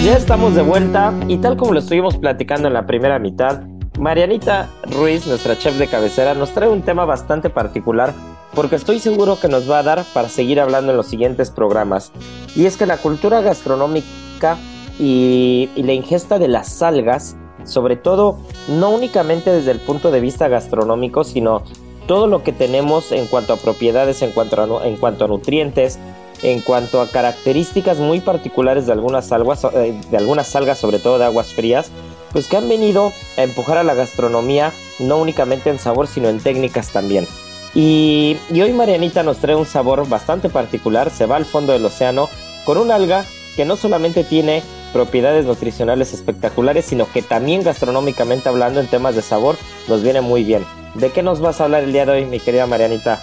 [0.00, 3.64] Pues ya estamos de vuelta y tal como lo estuvimos platicando en la primera mitad,
[3.98, 8.14] Marianita Ruiz, nuestra chef de cabecera, nos trae un tema bastante particular
[8.54, 12.12] porque estoy seguro que nos va a dar para seguir hablando en los siguientes programas.
[12.56, 14.56] Y es que la cultura gastronómica
[14.98, 20.48] y, la ingesta de las algas, sobre todo no únicamente desde el punto de vista
[20.48, 21.62] gastronómico, sino
[22.06, 25.98] todo lo que tenemos en cuanto a propiedades, en cuanto a nutrientes,
[26.42, 31.18] en cuanto a características muy particulares de algunas algas, eh, de algunas algas, sobre todo
[31.18, 31.90] de aguas frías,
[32.32, 36.40] pues que han venido a empujar a la gastronomía no únicamente en sabor, sino en
[36.40, 37.26] técnicas también.
[37.74, 41.84] Y, y hoy Marianita nos trae un sabor bastante particular, se va al fondo del
[41.84, 42.28] océano
[42.64, 43.24] con una alga
[43.56, 49.22] que no solamente tiene propiedades nutricionales espectaculares, sino que también gastronómicamente hablando en temas de
[49.22, 49.56] sabor
[49.88, 50.64] nos viene muy bien.
[50.94, 53.22] ¿De qué nos vas a hablar el día de hoy, mi querida Marianita?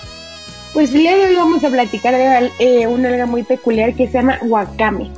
[0.73, 4.07] Pues el día de hoy vamos a platicar de eh, una alga muy peculiar que
[4.07, 5.09] se llama wakame.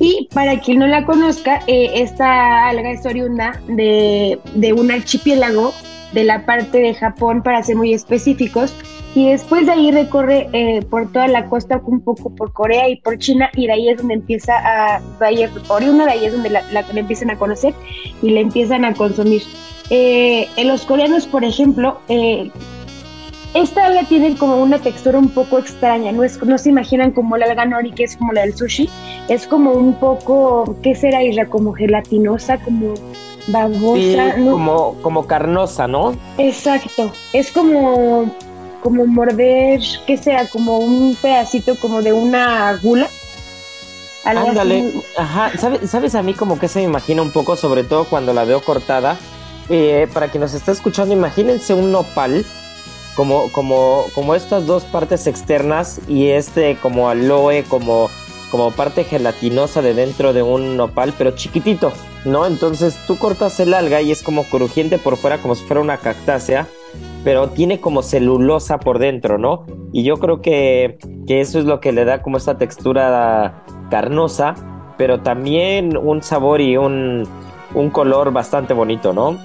[0.00, 5.72] Y para quien no la conozca, eh, esta alga es oriunda de, de, un archipiélago
[6.12, 8.74] de la parte de Japón, para ser muy específicos,
[9.14, 12.96] y después de ahí recorre eh, por toda la costa, un poco por Corea y
[12.96, 16.32] por China, y de ahí es donde empieza a, de ahí, oriunda de ahí es
[16.32, 17.74] donde la, la, empiezan a conocer
[18.22, 19.42] y la empiezan a consumir.
[19.90, 22.00] Eh, en los coreanos, por ejemplo,
[23.54, 27.36] esta alga tiene como una textura un poco extraña, no, es, no se imaginan como
[27.36, 28.90] la alga nori, que es como la del sushi,
[29.28, 31.46] es como un poco, ¿qué será Isra?
[31.46, 32.94] Como gelatinosa, como
[33.46, 34.34] babosa.
[34.34, 34.52] Sí, ¿no?
[34.52, 36.16] como, como carnosa, ¿no?
[36.36, 38.28] Exacto, es como,
[38.82, 40.48] como morder, ¿qué será?
[40.48, 43.08] Como un pedacito como de una gula.
[44.24, 45.02] Ándale, así.
[45.16, 48.32] ajá, ¿sabes, ¿sabes a mí como que se me imagina un poco, sobre todo cuando
[48.32, 49.16] la veo cortada?
[49.68, 52.44] Eh, para quien nos está escuchando, imagínense un nopal,
[53.14, 58.10] como, como, como estas dos partes externas y este como aloe, como,
[58.50, 61.92] como parte gelatinosa de dentro de un nopal, pero chiquitito,
[62.24, 62.46] ¿no?
[62.46, 65.98] Entonces tú cortas el alga y es como crujiente por fuera, como si fuera una
[65.98, 66.66] cactácea,
[67.22, 69.66] pero tiene como celulosa por dentro, ¿no?
[69.92, 74.54] Y yo creo que, que eso es lo que le da como esta textura carnosa,
[74.98, 77.26] pero también un sabor y un,
[77.74, 79.38] un color bastante bonito, ¿no?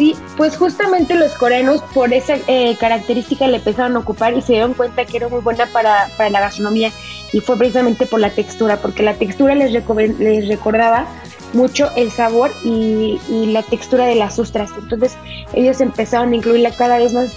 [0.00, 4.54] Sí, pues justamente los coreanos por esa eh, característica le empezaron a ocupar y se
[4.54, 6.90] dieron cuenta que era muy buena para, para la gastronomía
[7.34, 11.04] y fue precisamente por la textura, porque la textura les, les recordaba
[11.52, 14.70] mucho el sabor y, y, la textura de las ostras.
[14.78, 15.18] Entonces
[15.52, 17.36] ellos empezaron a incluirla cada vez más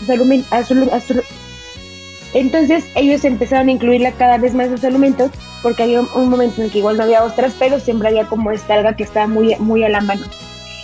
[0.51, 1.21] a su, a su,
[2.33, 6.61] entonces ellos empezaron a incluirla cada vez más en sus alimentos porque había un momento
[6.61, 9.27] en el que igual no había ostras, pero siempre había como esta alga que estaba
[9.27, 10.25] muy, muy a la mano.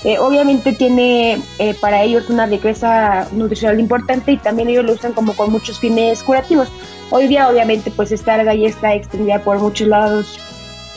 [0.05, 5.11] Eh, obviamente tiene eh, para ellos una riqueza nutricional importante y también ellos lo usan
[5.11, 6.71] como con muchos fines curativos.
[7.09, 10.39] Hoy día obviamente pues esta alga ya está extendida por muchos lados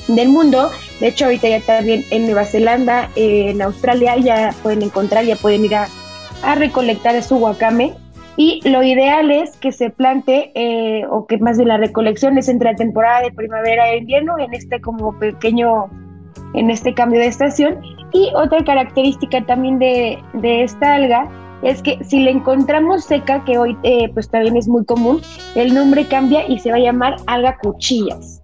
[0.07, 0.71] del mundo.
[1.01, 5.65] De hecho ahorita ya también en Nueva Zelanda, en Australia ya pueden encontrar, ya pueden
[5.65, 5.89] ir a,
[6.57, 7.95] recolectar su wakame
[8.37, 12.49] y lo ideal es que se plante, eh, o que más de la recolección es
[12.49, 15.91] entre la temporada de primavera e invierno, en este como pequeño,
[16.55, 17.81] en este cambio de estación.
[18.13, 21.31] Y otra característica también de, de esta alga
[21.63, 25.21] es que si la encontramos seca, que hoy eh, pues también es muy común,
[25.55, 28.43] el nombre cambia y se va a llamar alga cuchillas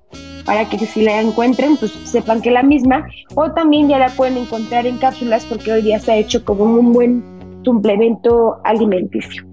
[0.49, 4.39] para que si la encuentren, pues sepan que la misma, o también ya la pueden
[4.39, 7.23] encontrar en cápsulas porque hoy día se ha hecho como un buen
[7.65, 9.45] suplemento alimenticio.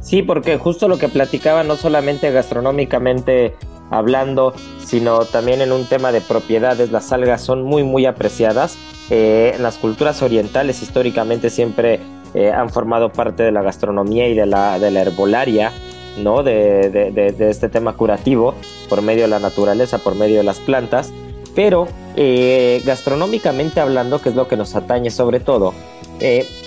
[0.00, 3.56] Sí, porque justo lo que platicaba, no solamente gastronómicamente
[3.90, 8.78] hablando, sino también en un tema de propiedades, las algas son muy, muy apreciadas.
[9.10, 12.00] Eh, en las culturas orientales históricamente siempre
[12.32, 15.72] eh, han formado parte de la gastronomía y de la, de la herbolaria,
[16.18, 16.44] ¿no?
[16.44, 18.54] De, de, este tema curativo
[18.88, 21.12] por medio de la naturaleza, por medio de las plantas.
[21.56, 25.74] Pero eh, gastronómicamente hablando, que es lo que nos atañe sobre todo,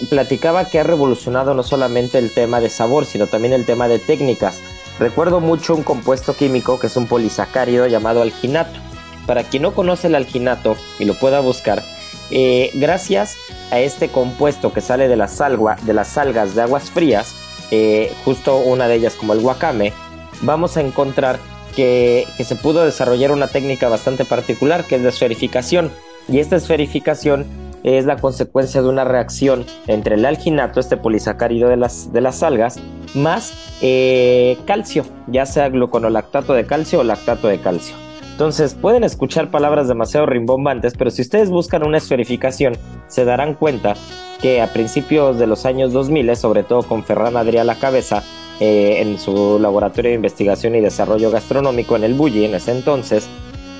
[0.09, 3.99] platicaba que ha revolucionado no solamente el tema de sabor, sino también el tema de
[3.99, 4.59] técnicas.
[4.99, 8.79] Recuerdo mucho un compuesto químico que es un polisacárido llamado alginato.
[9.25, 11.81] Para quien no conoce el alginato y lo pueda buscar,
[12.29, 13.37] eh, gracias
[13.71, 15.41] a este compuesto que sale de las,
[15.83, 17.33] de las algas de aguas frías,
[17.71, 19.93] eh, justo una de ellas como el wakame,
[20.41, 21.39] vamos a encontrar
[21.75, 25.91] que, que, se pudo desarrollar una técnica bastante particular que es de esferificación.
[26.27, 27.45] Y esta esferificación
[27.83, 32.41] es la consecuencia de una reacción entre el alginato, este polisacárido de las, de las
[32.41, 32.79] algas,
[33.13, 37.95] más eh, calcio, ya sea gluconolactato de calcio o lactato de calcio.
[38.31, 42.73] Entonces pueden escuchar palabras demasiado rimbombantes, pero si ustedes buscan una esferificación,
[43.07, 43.93] se darán cuenta
[44.41, 48.23] que a principios de los años 2000, sobre todo con Ferran Adrià a la cabeza,
[48.59, 53.27] eh, en su laboratorio de investigación y desarrollo gastronómico en el Bulli en ese entonces,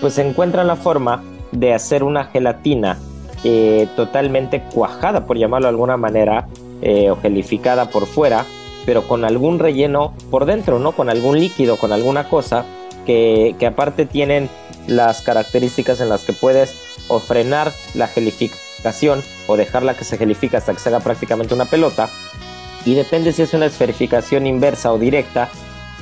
[0.01, 2.97] pues se encuentra la forma de hacer una gelatina
[3.43, 6.47] eh, totalmente cuajada, por llamarlo de alguna manera,
[6.81, 8.45] eh, o gelificada por fuera,
[8.85, 10.91] pero con algún relleno por dentro, ¿no?
[10.91, 12.65] Con algún líquido, con alguna cosa
[13.05, 14.49] que, que aparte tienen
[14.87, 16.75] las características en las que puedes
[17.07, 21.65] o frenar la gelificación o dejarla que se gelifique hasta que se haga prácticamente una
[21.65, 22.09] pelota.
[22.85, 25.49] Y depende si es una esferificación inversa o directa,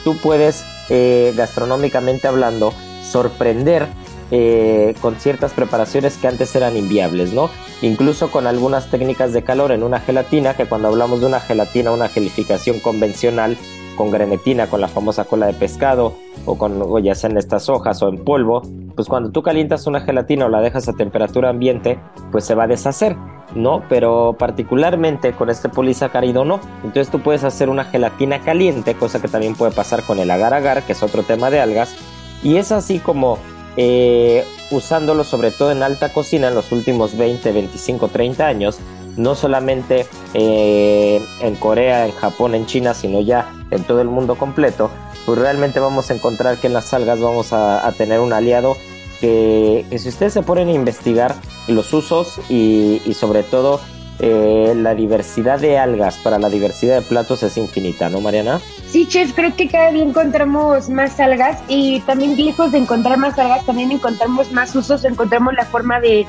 [0.04, 2.74] tú puedes, eh, gastronómicamente hablando,
[3.04, 3.88] sorprender
[4.32, 7.50] eh, con ciertas preparaciones que antes eran inviables, ¿no?
[7.82, 11.92] Incluso con algunas técnicas de calor en una gelatina, que cuando hablamos de una gelatina,
[11.92, 13.58] una gelificación convencional
[13.96, 16.14] con grenetina, con la famosa cola de pescado,
[16.46, 18.62] o con o ya sea en estas hojas o en polvo,
[18.96, 22.00] pues cuando tú calientas una gelatina o la dejas a temperatura ambiente,
[22.32, 23.16] pues se va a deshacer,
[23.54, 23.84] ¿no?
[23.90, 26.60] Pero particularmente con este polisacárido no.
[26.84, 30.54] Entonces tú puedes hacer una gelatina caliente, cosa que también puede pasar con el agar
[30.54, 31.96] agar, que es otro tema de algas,
[32.44, 33.38] y es así como
[33.78, 38.80] eh, usándolo sobre todo en alta cocina en los últimos 20, 25, 30 años,
[39.18, 44.36] no solamente eh, en Corea, en Japón, en China, sino ya en todo el mundo
[44.36, 44.90] completo,
[45.26, 48.78] pues realmente vamos a encontrar que en las algas vamos a, tener un aliado
[49.20, 51.36] que, si ustedes se ponen a investigar
[51.68, 53.80] los usos y sobre todo
[54.24, 58.62] eh, la diversidad de algas para la diversidad de platos es infinita, ¿no, Mariana?
[58.86, 63.40] Sí, chef, creo que cada día encontramos más algas y también lejos de encontrar más
[63.40, 66.28] algas, también encontramos más usos, encontramos la forma de,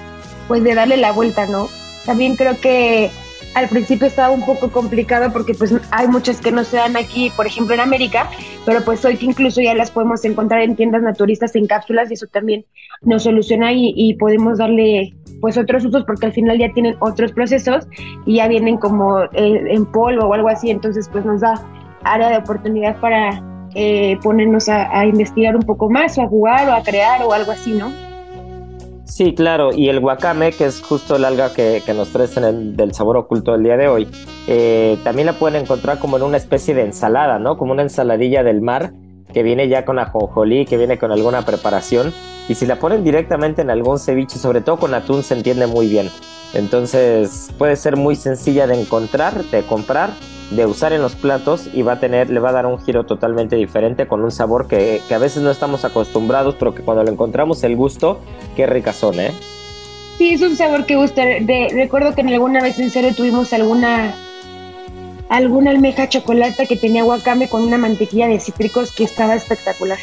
[0.49, 1.69] pues, de darle la vuelta, ¿no?
[2.07, 3.11] También creo que
[3.53, 7.31] al principio estaba un poco complicado porque pues hay muchas que no se dan aquí,
[7.37, 8.31] por ejemplo en América,
[8.65, 12.15] pero pues hoy que incluso ya las podemos encontrar en tiendas naturistas en cápsulas y
[12.15, 12.65] eso también
[13.03, 17.87] nos soluciona y podemos darle pues otros usos porque al final ya tienen otros procesos
[18.25, 21.61] y ya vienen como eh, en polvo o algo así, entonces pues nos da
[22.05, 23.43] área de oportunidad para
[23.75, 27.51] eh, ponernos a, investigar un poco más o a jugar o a crear o algo
[27.51, 27.91] así, ¿no?
[29.05, 32.95] Sí, claro, y el wakame, que es justo el alga que, nos trae el, del
[32.95, 34.09] sabor oculto del día de hoy,
[34.47, 37.59] eh, también la pueden encontrar como en una especie de ensalada, ¿no?
[37.59, 38.93] Como una ensaladilla del mar
[39.35, 42.13] que viene ya con ajonjolí, que viene con alguna preparación
[42.49, 45.89] y si la ponen directamente en algún ceviche, sobre todo con atún, se entiende muy
[45.89, 46.11] bien.
[46.55, 50.11] Entonces puede ser muy sencilla de encontrar, de comprar,
[50.51, 53.05] de usar en los platos y va a tener, le va a dar un giro
[53.05, 57.11] totalmente diferente con un sabor que, a veces no estamos acostumbrados, pero que cuando lo
[57.11, 58.21] encontramos el gusto,
[58.55, 59.33] qué ricas son, ¿eh?
[60.19, 61.23] Sí, es un sabor que gusta.
[61.73, 64.15] Recuerdo que en alguna vez en serio tuvimos alguna
[65.31, 69.99] alguna almeja chocolate que tenía guacame con una mantequilla de cítricos que estaba espectacular.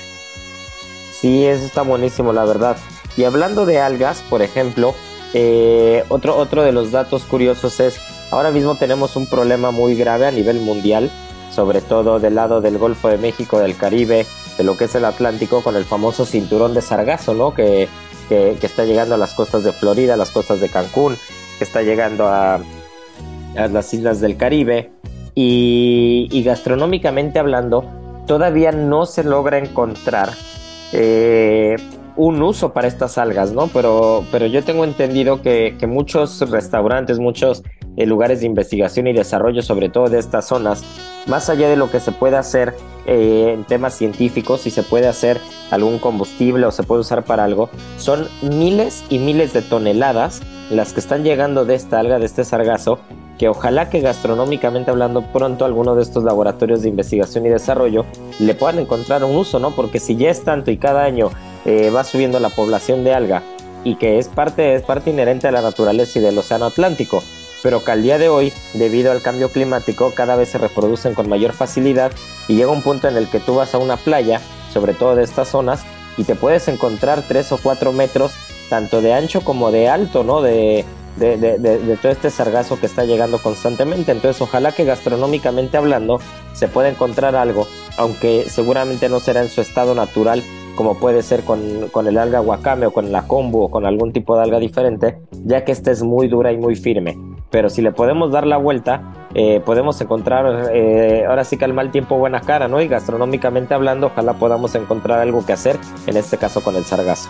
[1.19, 2.77] Sí, eso está buenísimo, la verdad.
[3.17, 4.93] Y hablando de algas, por ejemplo,
[5.33, 7.99] Eh, otro, otro de los datos curiosos es,
[8.31, 11.11] ahora mismo tenemos un problema muy grave a nivel mundial,
[11.51, 14.25] sobre todo del lado del Golfo de México, del Caribe,
[14.57, 17.53] de lo que es el Atlántico, con el famoso cinturón de sargazo, ¿no?
[17.53, 17.87] Que,
[18.27, 21.15] que, está llegando a las costas de Florida, a las costas de Cancún,
[21.59, 24.89] que está llegando a, a las islas del Caribe.
[25.35, 27.85] Y, y, gastronómicamente hablando,
[28.25, 30.33] todavía no se logra encontrar
[30.93, 31.75] eh,
[32.15, 33.67] un uso para estas algas, ¿no?
[33.67, 37.63] Pero, pero yo tengo entendido que, que muchos restaurantes, muchos
[37.95, 40.83] eh, lugares de investigación y desarrollo, sobre todo de estas zonas,
[41.27, 42.73] más allá de lo que se puede hacer
[43.05, 45.37] eh, en temas científicos, si se puede hacer
[45.71, 50.93] algún combustible o se puede usar para algo, son miles y miles de toneladas las
[50.93, 52.99] que están llegando de esta alga, de este sargazo,
[53.37, 58.05] que ojalá que gastronómicamente hablando pronto alguno de estos laboratorios de investigación y desarrollo
[58.39, 59.71] le puedan encontrar un uso, ¿no?
[59.71, 61.31] Porque si ya es tanto y cada año
[61.65, 63.43] eh, va subiendo la población de alga
[63.83, 67.23] y que es parte, es parte inherente a la naturaleza y del océano Atlántico,
[67.63, 71.29] pero que al día de hoy, debido al cambio climático, cada vez se reproducen con
[71.29, 72.11] mayor facilidad
[72.47, 74.41] y llega un punto en el que tú vas a una playa,
[74.73, 75.83] sobre todo de estas zonas,
[76.17, 78.33] y te puedes encontrar 3 o 4 metros
[78.69, 80.41] tanto de ancho como de alto, ¿no?
[80.41, 80.85] De,
[82.01, 84.11] todo este sargazo que está llegando constantemente.
[84.11, 86.19] Entonces, ojalá que gastronómicamente hablando
[86.53, 87.67] se pueda encontrar algo,
[87.97, 90.43] aunque seguramente no será en su estado natural,
[90.75, 94.37] como puede ser con, el alga wakame o con la kombu o con algún tipo
[94.37, 97.17] de alga diferente, ya que esta es muy dura y muy firme.
[97.49, 101.73] Pero si le podemos dar la vuelta, eh, podemos encontrar, eh, ahora sí que al
[101.73, 102.79] mal tiempo buena cara, ¿no?
[102.79, 107.29] Y gastronómicamente hablando, ojalá podamos encontrar algo que hacer, en este caso con el sargazo.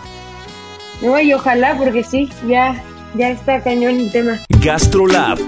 [1.02, 2.82] No, y ojalá, porque sí, ya
[3.14, 4.38] ya está cañón el tema.
[4.62, 5.38] GastroLab.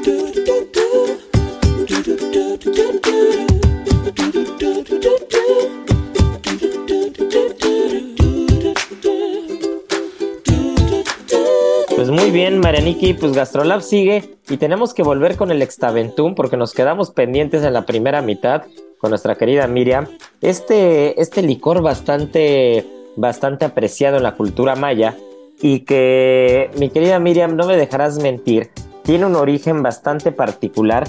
[11.94, 16.57] Pues muy bien, Marianiki, pues Gastrolab sigue y tenemos que volver con el Extaventum porque
[16.57, 18.62] nos quedamos pendientes en la primera mitad
[18.98, 20.09] con nuestra querida Miriam.
[20.40, 22.84] Este, este licor bastante,
[23.14, 25.16] bastante apreciado en la cultura maya
[25.62, 28.70] y que, mi querida Miriam, no me dejarás mentir,
[29.04, 31.04] tiene un origen bastante particular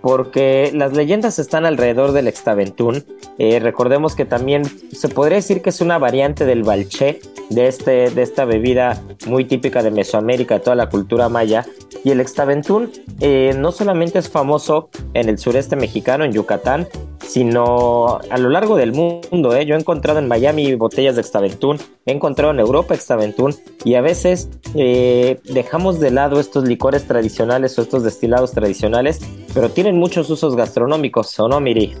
[0.00, 3.04] porque las leyendas están alrededor del extaventún.
[3.38, 8.10] Eh, recordemos que también se podría decir que es una variante del balché, de, este,
[8.10, 11.66] de esta bebida muy típica de Mesoamérica, de toda la cultura maya.
[12.04, 12.90] Y el extaventún
[13.20, 16.86] eh, no solamente es famoso en el sureste mexicano, en Yucatán,
[17.28, 19.54] sino a lo largo del mundo.
[19.54, 19.66] ¿eh?
[19.66, 23.54] Yo he encontrado en Miami botellas de extaventún, he encontrado en Europa extaventún
[23.84, 29.20] y a veces eh, dejamos de lado estos licores tradicionales o estos destilados tradicionales,
[29.54, 31.94] pero tienen muchos usos gastronómicos, ¿o no, Miri?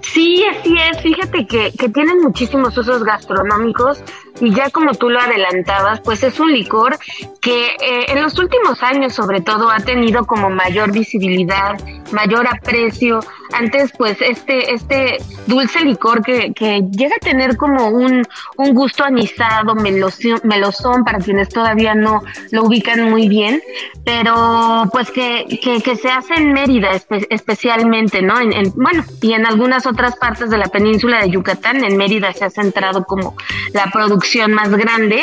[0.00, 1.02] Sí, así es.
[1.02, 4.02] Fíjate que, que tienen muchísimos usos gastronómicos
[4.40, 6.98] y ya como tú lo adelantabas, pues es un licor
[7.40, 11.78] que eh, en los últimos años sobre todo ha tenido como mayor visibilidad,
[12.12, 13.20] mayor aprecio.
[13.52, 18.26] Antes pues este, este dulce licor que, que llega a tener como un,
[18.56, 23.60] un gusto anisado, melosón, melosón para quienes todavía no lo ubican muy bien,
[24.04, 26.90] pero pues que, que, se hace en Mérida
[27.28, 28.38] especialmente, ¿no?
[28.40, 32.44] En, bueno, y en algunas otras partes de la península de Yucatán, en Mérida se
[32.44, 33.34] ha centrado como
[33.72, 35.22] la producción más grande,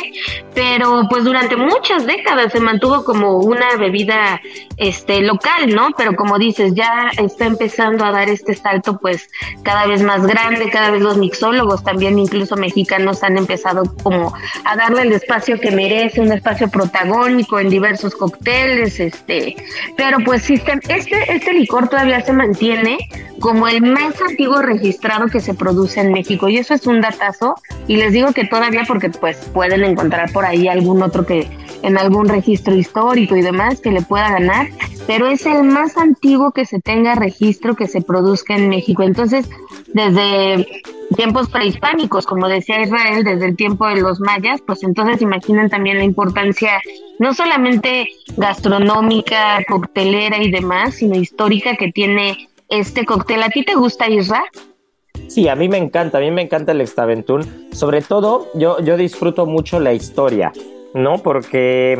[0.53, 4.41] pero pues durante muchas décadas se mantuvo como una bebida
[4.77, 5.89] este local, ¿no?
[5.97, 9.29] Pero como dices, ya está empezando a dar este salto pues
[9.63, 14.33] cada vez más grande, cada vez los mixólogos también incluso mexicanos han empezado como
[14.65, 19.55] a darle el espacio que merece, un espacio protagónico en diversos cócteles, este,
[19.95, 22.97] pero pues este este licor todavía se mantiene
[23.39, 27.55] como el más antiguo registrado que se produce en México y eso es un datazo
[27.87, 31.47] y les digo que todavía porque pues pueden encontrar por ahí algún otro que
[31.83, 34.69] en algún registro histórico y demás que le pueda ganar,
[35.05, 39.03] pero es el más antiguo que se tenga registro que se produzca en México.
[39.03, 39.47] Entonces,
[39.93, 40.65] desde
[41.15, 45.99] tiempos prehispánicos, como decía Israel, desde el tiempo de los mayas, pues entonces imaginen también
[45.99, 46.81] la importancia
[47.19, 53.43] no solamente gastronómica, coctelera y demás, sino histórica que tiene este cóctel.
[53.43, 54.49] ¿A ti te gusta, Israel?
[55.27, 57.67] Sí, a mí me encanta, a mí me encanta el Extaventún.
[57.71, 60.51] Sobre todo, yo, yo disfruto mucho la historia,
[60.93, 61.17] ¿no?
[61.19, 61.97] Porque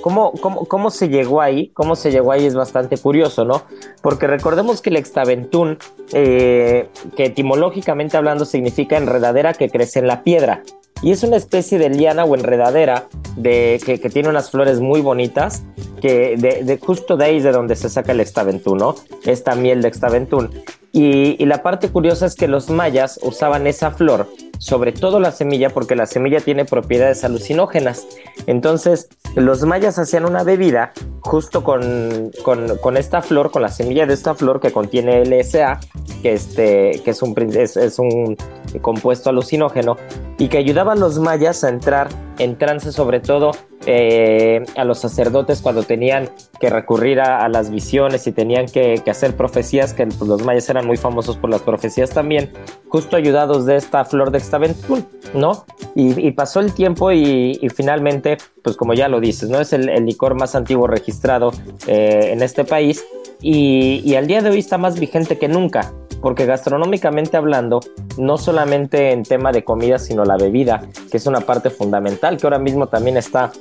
[0.00, 1.70] ¿cómo, cómo, cómo se llegó ahí?
[1.74, 3.62] ¿Cómo se llegó ahí es bastante curioso, ¿no?
[4.02, 5.78] Porque recordemos que el Extaventún,
[6.12, 10.62] eh, que etimológicamente hablando significa enredadera que crece en la piedra.
[11.02, 15.62] Y es una especie de liana o enredadera de, que, tiene unas flores muy bonitas,
[16.00, 18.94] que de, justo de ahí es de donde se saca el extaventún, ¿no?
[19.24, 20.50] Esta miel de extaventún.
[20.92, 24.26] Y, y, la parte curiosa es que los mayas usaban esa flor
[24.60, 28.06] sobre todo la semilla, porque la semilla tiene propiedades alucinógenas.
[28.46, 34.14] Entonces, los mayas hacían una bebida justo con, con, esta flor, con la semilla de
[34.14, 35.80] esta flor que contiene LSA,
[36.22, 38.36] que, este, que es, un, es un
[38.80, 39.96] compuesto alucinógeno,
[40.40, 43.52] y que ayudaba a los mayas a entrar en trance sobre todo
[43.84, 49.36] eh, a los sacerdotes cuando tenían que recurrir a, las visiones y tenían que, hacer
[49.36, 52.52] profecías, que pues, los mayas eran muy famosos por las profecías también,
[52.88, 55.66] justo ayudados de esta flor de extaventún, ¿no?
[55.94, 59.60] Y, pasó el tiempo y, finalmente, pues como ya lo dices, ¿no?
[59.60, 61.52] Es el, licor más antiguo registrado
[61.86, 63.04] eh, en este país
[63.40, 67.80] y, y al día de hoy está más vigente que nunca porque gastronómicamente hablando,
[68.18, 72.46] no solamente en tema de comida, sino la bebida, que es una parte fundamental, que
[72.46, 73.52] ahora mismo también está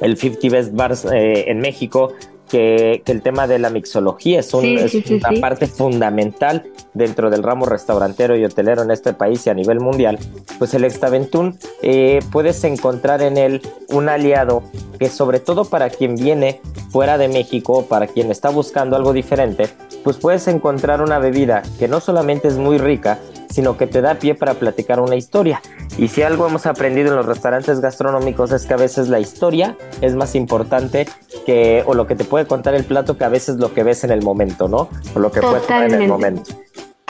[0.00, 2.12] el 50 Best Bars eh, en México,
[2.48, 8.44] que, el tema de la mixología es, una parte fundamental dentro del ramo restaurantero y
[8.44, 10.18] hotelero en este país y a nivel mundial,
[10.58, 14.62] pues el Extaventún eh, puedes encontrar en él un aliado
[15.02, 19.68] que sobre todo para quien viene fuera de México, para quien está buscando algo diferente,
[20.04, 23.18] pues puedes encontrar una bebida que no solamente es muy rica,
[23.50, 25.60] sino que te da pie para platicar una historia.
[25.98, 29.76] Y si algo hemos aprendido en los restaurantes gastronómicos es que a veces la historia
[30.00, 31.08] es más importante
[31.46, 34.04] que, o lo que te puede contar el plato que a veces lo que ves
[34.04, 34.88] en el momento, ¿no?
[35.16, 36.44] O lo que puedes ver en el momento.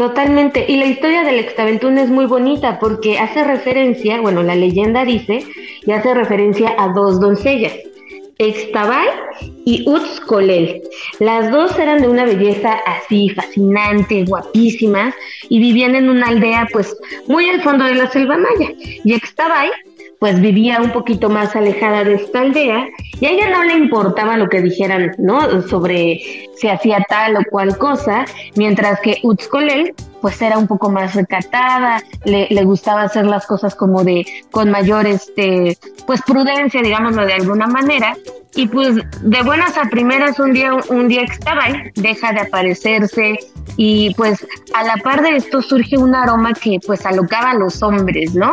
[0.02, 0.64] Totalmente.
[0.66, 5.44] Y la historia del Extaventún es muy bonita porque hace referencia, bueno, la leyenda dice,
[5.86, 7.72] y hace referencia a dos doncellas.
[8.38, 9.06] Extabay
[9.64, 10.82] y Utzcolel.
[11.20, 15.14] Las dos eran de una belleza así, fascinante, guapísimas,
[15.48, 16.96] y vivían en una aldea, pues,
[17.28, 18.72] muy al fondo de la selva maya.
[19.04, 19.70] Y Extabay,
[20.22, 22.86] pues, vivía un poquito más alejada de esta aldea,
[23.18, 25.62] y a ella no le importaba lo que dijeran, ¿no?
[25.62, 26.20] Sobre
[26.54, 29.92] si hacía tal o cual cosa, mientras que Utzcolel,
[30.22, 34.70] pues era un poco más recatada, le, le, gustaba hacer las cosas como de con
[34.70, 38.16] mayor este pues prudencia, digámoslo de alguna manera,
[38.54, 43.38] y pues de buenas a primeras un día un día ahí, deja de aparecerse.
[43.76, 47.82] Y pues a la par de esto surge un aroma que pues alocaba a los
[47.82, 48.52] hombres, ¿no?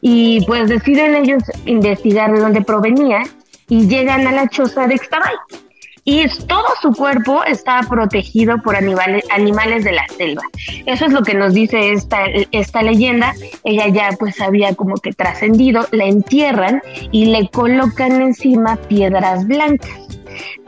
[0.00, 3.22] Y pues deciden ellos investigar de dónde provenía
[3.68, 5.34] y llegan a la choza de Xtabay
[6.10, 10.42] y todo su cuerpo estaba protegido por animales, animales de la selva.
[10.84, 13.32] Eso es lo que nos dice esta, esta leyenda.
[13.62, 16.82] Ella ya pues había como que trascendido, la entierran
[17.12, 20.09] y le colocan encima piedras blancas.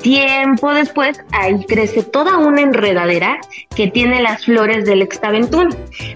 [0.01, 3.39] Tiempo después, ahí crece toda una enredadera
[3.75, 5.75] que tiene las flores del extaventún,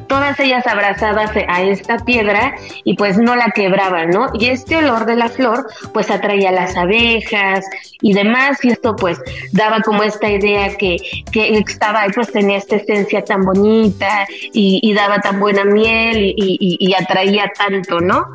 [0.08, 4.26] todas ellas abrazadas a esta piedra y pues no la quebraban, ¿no?
[4.34, 7.64] Y este olor de la flor pues atraía a las abejas
[8.00, 9.20] y demás y esto pues
[9.52, 10.96] daba como esta idea que,
[11.30, 16.94] que ahí pues tenía esta esencia tan bonita y, daba tan buena miel y, y
[16.94, 18.26] atraía tanto, ¿no?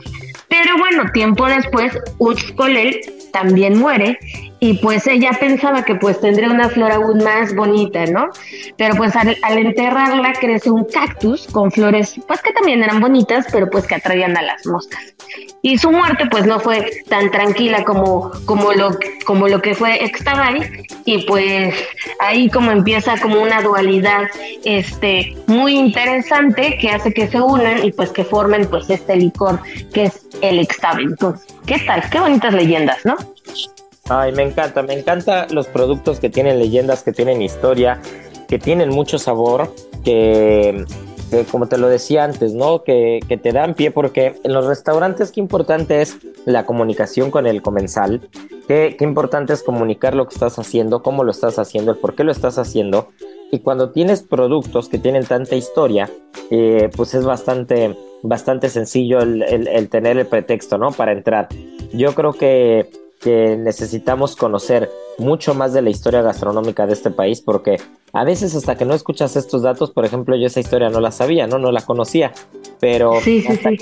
[0.47, 2.99] Pero bueno, tiempo después, Uxcolel
[3.32, 4.20] también muere
[4.64, 8.30] y pues ella pensaba que pues tendría una flor aún más bonita, ¿no?
[8.78, 13.68] Pero pues al, enterrarla crece un cactus con flores pues que también eran bonitas, pero
[13.72, 15.16] pues que atraían a las moscas.
[15.64, 18.91] Y su muerte pues no fue tan tranquila como, como, lo,
[19.26, 21.74] como lo que fue Extabay y pues
[22.20, 24.28] ahí como empieza como una dualidad
[24.64, 29.59] este, muy interesante que hace que se unan y pues que formen pues este licor
[29.91, 31.05] que es el Extabay.
[31.05, 32.07] Entonces, ¿qué tal?
[32.12, 33.16] Qué bonitas leyendas, ¿no?
[34.10, 38.02] Ay, me encanta, me encanta los productos que tienen leyendas, que tienen historia,
[38.47, 39.74] que tienen mucho sabor,
[40.04, 40.86] que,
[41.52, 42.84] como te lo decía antes, ¿no?
[42.84, 47.47] Que, que, te dan pie porque en los restaurantes qué importante es la comunicación con
[47.47, 48.28] el comensal,
[48.68, 52.16] qué, qué importante es comunicar lo que estás haciendo, cómo lo estás haciendo, el por
[52.16, 53.10] qué lo estás haciendo.
[53.52, 56.10] Y cuando tienes productos que tienen tanta historia,
[56.49, 60.91] eh, pues es bastante, bastante sencillo el, el tener el pretexto, ¿no?
[60.91, 61.49] Para entrar.
[61.93, 62.89] Yo creo que
[63.22, 67.78] que necesitamos conocer mucho más de la historia gastronómica de este país porque
[68.13, 71.11] a veces hasta que no escuchas estos datos, por ejemplo, yo esa historia no la
[71.11, 72.34] sabía, no, no la conocía,
[72.80, 73.13] pero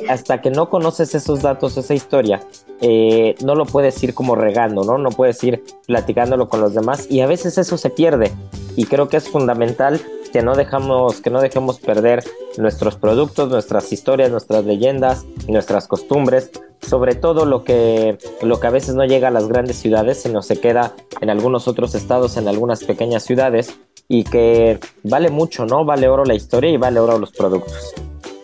[0.10, 2.42] hasta, que no conoces esos datos, esa historia,
[2.82, 4.98] eh, no lo puedes ir como regando, ¿no?
[4.98, 8.32] No puedes ir platicándolo con los demás y a veces eso se pierde.
[8.76, 10.00] Y creo que es fundamental
[10.32, 12.24] que no dejamos que no dejemos perder
[12.58, 16.52] nuestros productos, nuestras historias, nuestras leyendas, nuestras costumbres,
[16.82, 20.42] sobre todo lo que lo que a veces no llega a las grandes ciudades, sino
[20.42, 23.78] se queda en algunos otros estados, en algunas pequeñas ciudades
[24.08, 25.86] y que vale mucho, ¿no?
[25.86, 27.94] Vale oro la historia y vale oro los productos.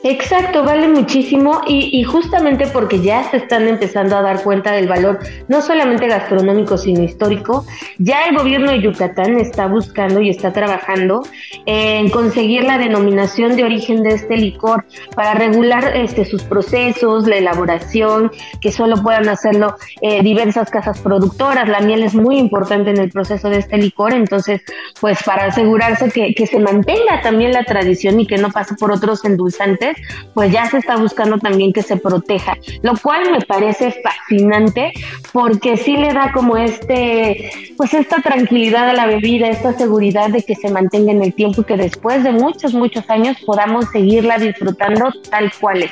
[0.08, 5.18] Exacto, vale muchísimo y, justamente porque ya se están empezando a dar cuenta del valor
[5.48, 7.66] no solamente gastronómico sino histórico,
[7.98, 11.24] ya el gobierno de Yucatán está buscando y está trabajando
[11.66, 14.86] en conseguir la denominación de origen de este licor
[15.16, 18.32] para regular este, sus procesos, la elaboración,
[18.62, 21.68] que solo puedan hacerlo eh, diversas casas productoras.
[21.68, 24.62] La miel es muy importante en el proceso de este licor, entonces
[25.02, 28.92] pues para asegurarse que, que se mantenga también la tradición y que no pase por
[28.92, 29.95] otros endulzantes
[30.34, 34.92] pues ya se está buscando también que se proteja, lo cual me parece fascinante
[35.34, 40.44] porque sí le da como este, pues esta tranquilidad a la bebida, esta seguridad de
[40.44, 44.38] que se mantenga en el tiempo y que después de muchos, muchos años podamos seguirla
[44.38, 45.92] disfrutando tal cual es.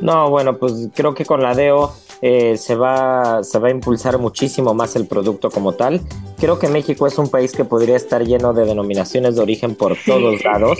[0.00, 1.92] No, bueno, pues creo que con la DEO
[2.22, 6.00] eh, se, va, se va a impulsar muchísimo más el producto como tal.
[6.38, 9.96] Creo que México es un país que podría estar lleno de denominaciones de origen por
[10.04, 10.78] todos lados.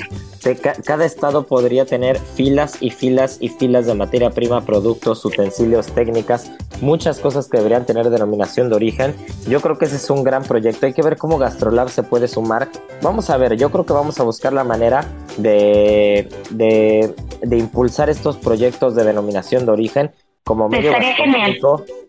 [0.85, 6.51] cada estado podría tener filas y filas y filas de materia prima, productos, utensilios, técnicas,
[6.81, 9.15] muchas cosas que deberían tener denominación de origen.
[9.49, 10.87] Yo creo que ese es un gran proyecto.
[10.87, 12.69] Hay que ver cómo Gastrolab se puede sumar.
[13.03, 18.11] Vamos a ver, yo creo que vamos a buscar la manera de, de, de impulsar
[18.11, 20.11] estos proyectos de denominación de origen
[20.45, 20.93] como medio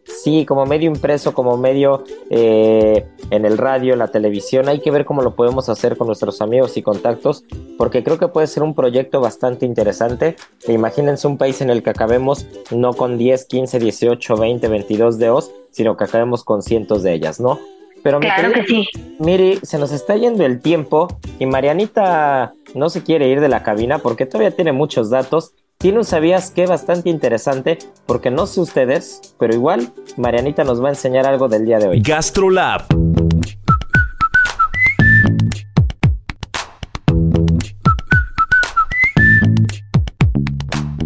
[0.04, 4.92] sí, como medio impreso, como medio eh, en el radio, en la televisión, hay que
[4.92, 7.44] ver cómo lo podemos hacer con nuestros amigos y contactos,
[7.78, 10.36] porque creo que puede ser un proyecto bastante interesante.
[10.68, 15.52] Imagínense un país en el que acabemos no con 10, 15, 18, 20, 22 deos,
[15.72, 17.60] sino que acabemos con cientos de ellas, ¿no?
[18.04, 18.88] Pero claro que sí.
[19.20, 21.08] Miri, se nos está yendo el tiempo
[21.38, 25.98] y Marianita no se quiere ir de la cabina porque todavía tiene muchos datos tiene
[25.98, 30.92] un sabías que bastante interesante, porque no sé ustedes, pero igual Marianita nos va a
[30.92, 32.02] enseñar algo del día de hoy.
[32.02, 32.84] Gastrolab.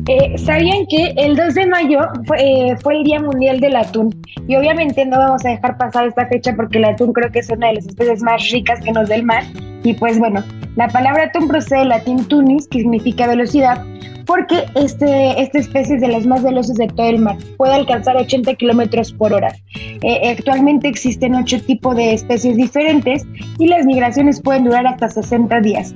[0.07, 1.99] Eh, ¿Sabían que el 2 de mayo
[2.38, 4.13] eh, fue, el Día Mundial del Atún?
[4.47, 7.49] Y obviamente no vamos a dejar pasar esta fecha porque el atún creo que es
[7.49, 9.43] una de las especies más ricas que nos da el mar.
[9.84, 10.43] Y pues bueno,
[10.76, 13.84] la palabra atún procede del latín tunis, que significa velocidad,
[14.26, 17.38] porque este, esta especie es de las más veloces de todo el mar.
[17.57, 19.53] Puede alcanzar 80 kilómetros por hora.
[20.01, 23.23] Eh, actualmente existen ocho tipos de especies diferentes
[23.57, 25.95] y las migraciones pueden durar hasta 60 días.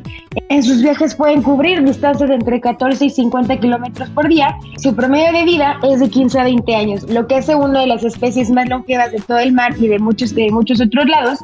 [0.50, 4.56] En sus viajes pueden cubrir distancias de entre 14 y 50 kilómetros por día.
[4.78, 7.88] Su promedio de vida es de 15 a 20 años, lo que hace una de
[7.88, 11.40] las especies más longevas de todo el mar y de muchos, de muchos otros lados.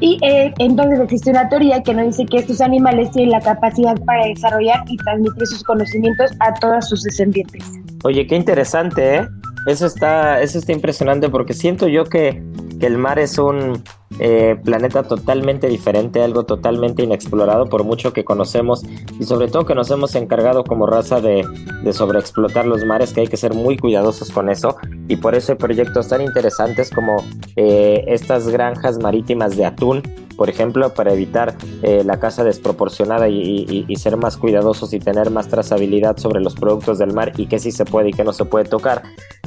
[0.00, 3.96] Y eh, entonces existe una teoría que nos dice que estos animales tienen la capacidad
[4.04, 7.64] para desarrollar y transmitir sus conocimientos a todas sus descendientes.
[8.04, 9.28] Oye, qué interesante, ¿eh?
[9.66, 12.42] Eso está, eso está impresionante porque siento yo que,
[12.78, 13.82] que el mar es un
[14.18, 18.82] eh, planeta totalmente diferente, algo totalmente inexplorado por mucho que conocemos
[19.18, 21.44] y sobre todo que nos hemos encargado como raza de,
[21.82, 24.76] de sobreexplotar los mares, que hay que ser muy cuidadosos con eso
[25.08, 27.22] y por eso hay proyectos tan interesantes como
[27.56, 30.02] eh, estas granjas marítimas de atún,
[30.38, 35.48] por ejemplo, para evitar eh, la caza desproporcionada y, ser más cuidadosos y tener más
[35.48, 38.44] trazabilidad sobre los productos del mar y qué sí se puede y qué no se
[38.44, 39.02] puede tocar.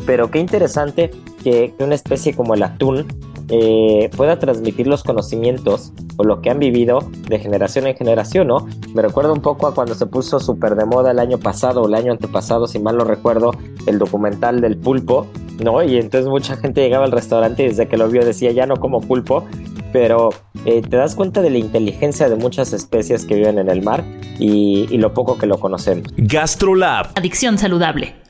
[0.05, 1.09] Pero qué interesante
[1.43, 3.07] que, una especie como el atún
[3.47, 8.67] eh, pueda transmitir los conocimientos o lo que han vivido de generación en generación, ¿no?
[8.93, 11.87] Me recuerda un poco a cuando se puso súper de moda el año pasado o
[11.87, 13.51] el año antepasado, si mal no recuerdo,
[13.87, 15.27] el documental del pulpo,
[15.63, 15.81] ¿no?
[15.83, 18.75] Y entonces mucha gente llegaba al restaurante y desde que lo vio decía, ya no
[18.75, 19.45] como pulpo,
[19.91, 20.29] pero
[20.65, 24.03] eh, te das cuenta de la inteligencia de muchas especies que viven en el mar
[24.39, 26.07] y, y lo poco que lo conocemos.
[26.17, 27.11] Gastrolab.
[27.15, 28.21] Adicción saludable.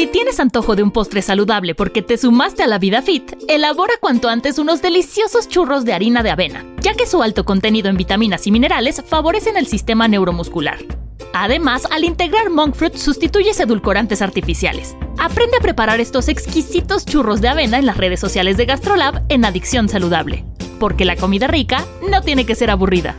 [0.00, 3.92] Si tienes antojo de un postre saludable porque te sumaste a la vida fit, elabora
[4.00, 7.98] cuanto antes unos deliciosos churros de harina de avena, ya que su alto contenido en
[7.98, 10.78] vitaminas y minerales favorecen el sistema neuromuscular.
[11.34, 14.96] Además, al integrar monk fruit sustituyes edulcorantes artificiales.
[15.20, 19.44] Aprende a preparar estos exquisitos churros de avena en las redes sociales de GastroLab en
[19.44, 20.46] Adicción Saludable,
[20.78, 23.16] porque la comida rica no tiene que ser aburrida.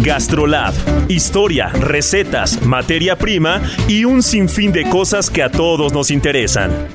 [0.00, 0.74] Gastrolab.
[1.08, 6.88] Historia, recetas, materia prima y un sinfín de cosas que a todos nos interesan.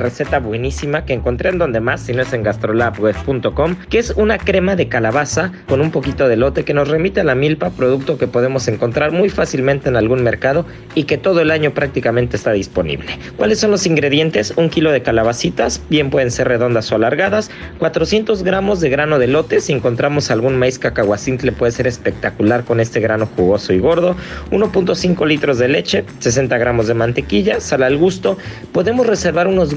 [0.00, 4.38] Receta buenísima que encontré en donde más, si no es en gastrolabweb.com, que es una
[4.38, 8.16] crema de calabaza con un poquito de lote que nos remite a la milpa, producto
[8.16, 12.52] que podemos encontrar muy fácilmente en algún mercado y que todo el año prácticamente está
[12.52, 13.18] disponible.
[13.36, 14.52] ¿Cuáles son los ingredientes?
[14.56, 19.26] Un kilo de calabacitas, bien pueden ser redondas o alargadas, 400 gramos de grano de
[19.26, 24.14] lote, si encontramos algún maíz cacahuacintle puede ser espectacular con este grano jugoso y gordo,
[24.52, 28.38] 1.5 litros de leche, 60 gramos de mantequilla, sal al gusto,
[28.72, 29.74] podemos reservar unos unos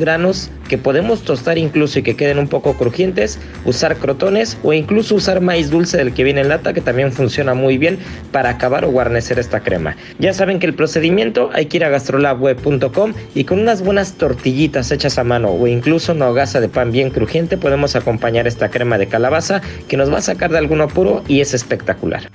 [0.67, 5.39] que podemos tostar incluso y que queden un poco crujientes, usar crotones o incluso usar
[5.39, 7.99] maíz dulce del que viene en lata que también funciona muy bien
[8.31, 9.95] para acabar o guarnecer esta crema.
[10.17, 14.91] Ya saben que el procedimiento hay que ir a gastrolabweb.com y con unas buenas tortillitas
[14.91, 18.97] hechas a mano o incluso una hogaza de pan bien crujiente podemos acompañar esta crema
[18.97, 22.29] de calabaza que nos va a sacar de algún apuro y es espectacular.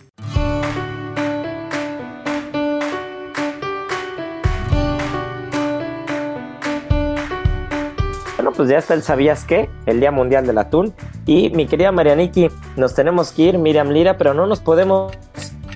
[8.56, 9.68] Pues ya está el ¿Sabías qué?
[9.86, 10.94] El Día Mundial del Atún.
[11.26, 15.12] Y mi querida Marianiki, nos tenemos que ir, Miriam Lira, pero no nos podemos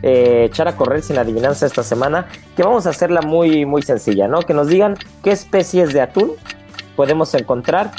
[0.03, 2.27] eh, echar a correr sin adivinanza esta semana,
[2.57, 4.41] que vamos a hacerla muy, muy sencilla, ¿no?
[4.43, 6.33] Que nos digan qué especies de atún
[6.97, 7.91] podemos encontrar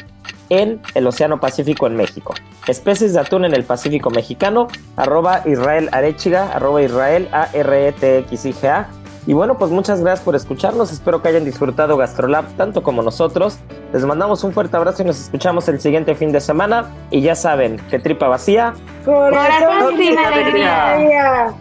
[0.49, 2.33] en el Océano Pacífico en México.
[2.67, 7.91] Especies de atún en el Pacífico mexicano, arroba Israel Arechiga, arroba Israel A R E
[7.91, 8.89] T X I G A
[9.27, 10.91] y bueno, pues muchas gracias por escucharnos.
[10.91, 13.57] Espero que hayan disfrutado Gastrolab tanto como nosotros.
[13.93, 16.85] Les mandamos un fuerte abrazo y nos escuchamos el siguiente fin de semana.
[17.11, 18.73] Y ya saben, que tripa vacía.
[19.05, 21.53] Corazón sin alegría.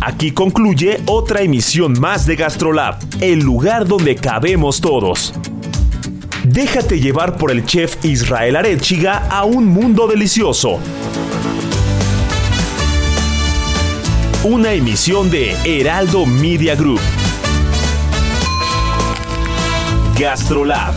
[0.00, 5.34] Aquí concluye otra emisión más de Gastrolab, el lugar donde cabemos todos.
[6.44, 10.78] Déjate llevar por el chef Israel Arechiga a un mundo delicioso.
[14.46, 17.00] Una emisión de Heraldo Media Group.
[20.16, 20.94] Gastrolab.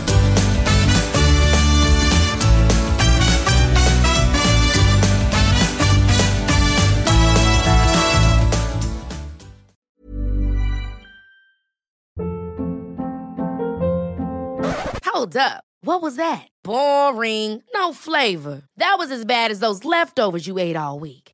[15.04, 15.64] Hold up.
[15.82, 16.46] What was that?
[16.62, 17.64] Boring.
[17.74, 18.62] No flavor.
[18.76, 21.29] That was as bad as those leftovers you ate all week.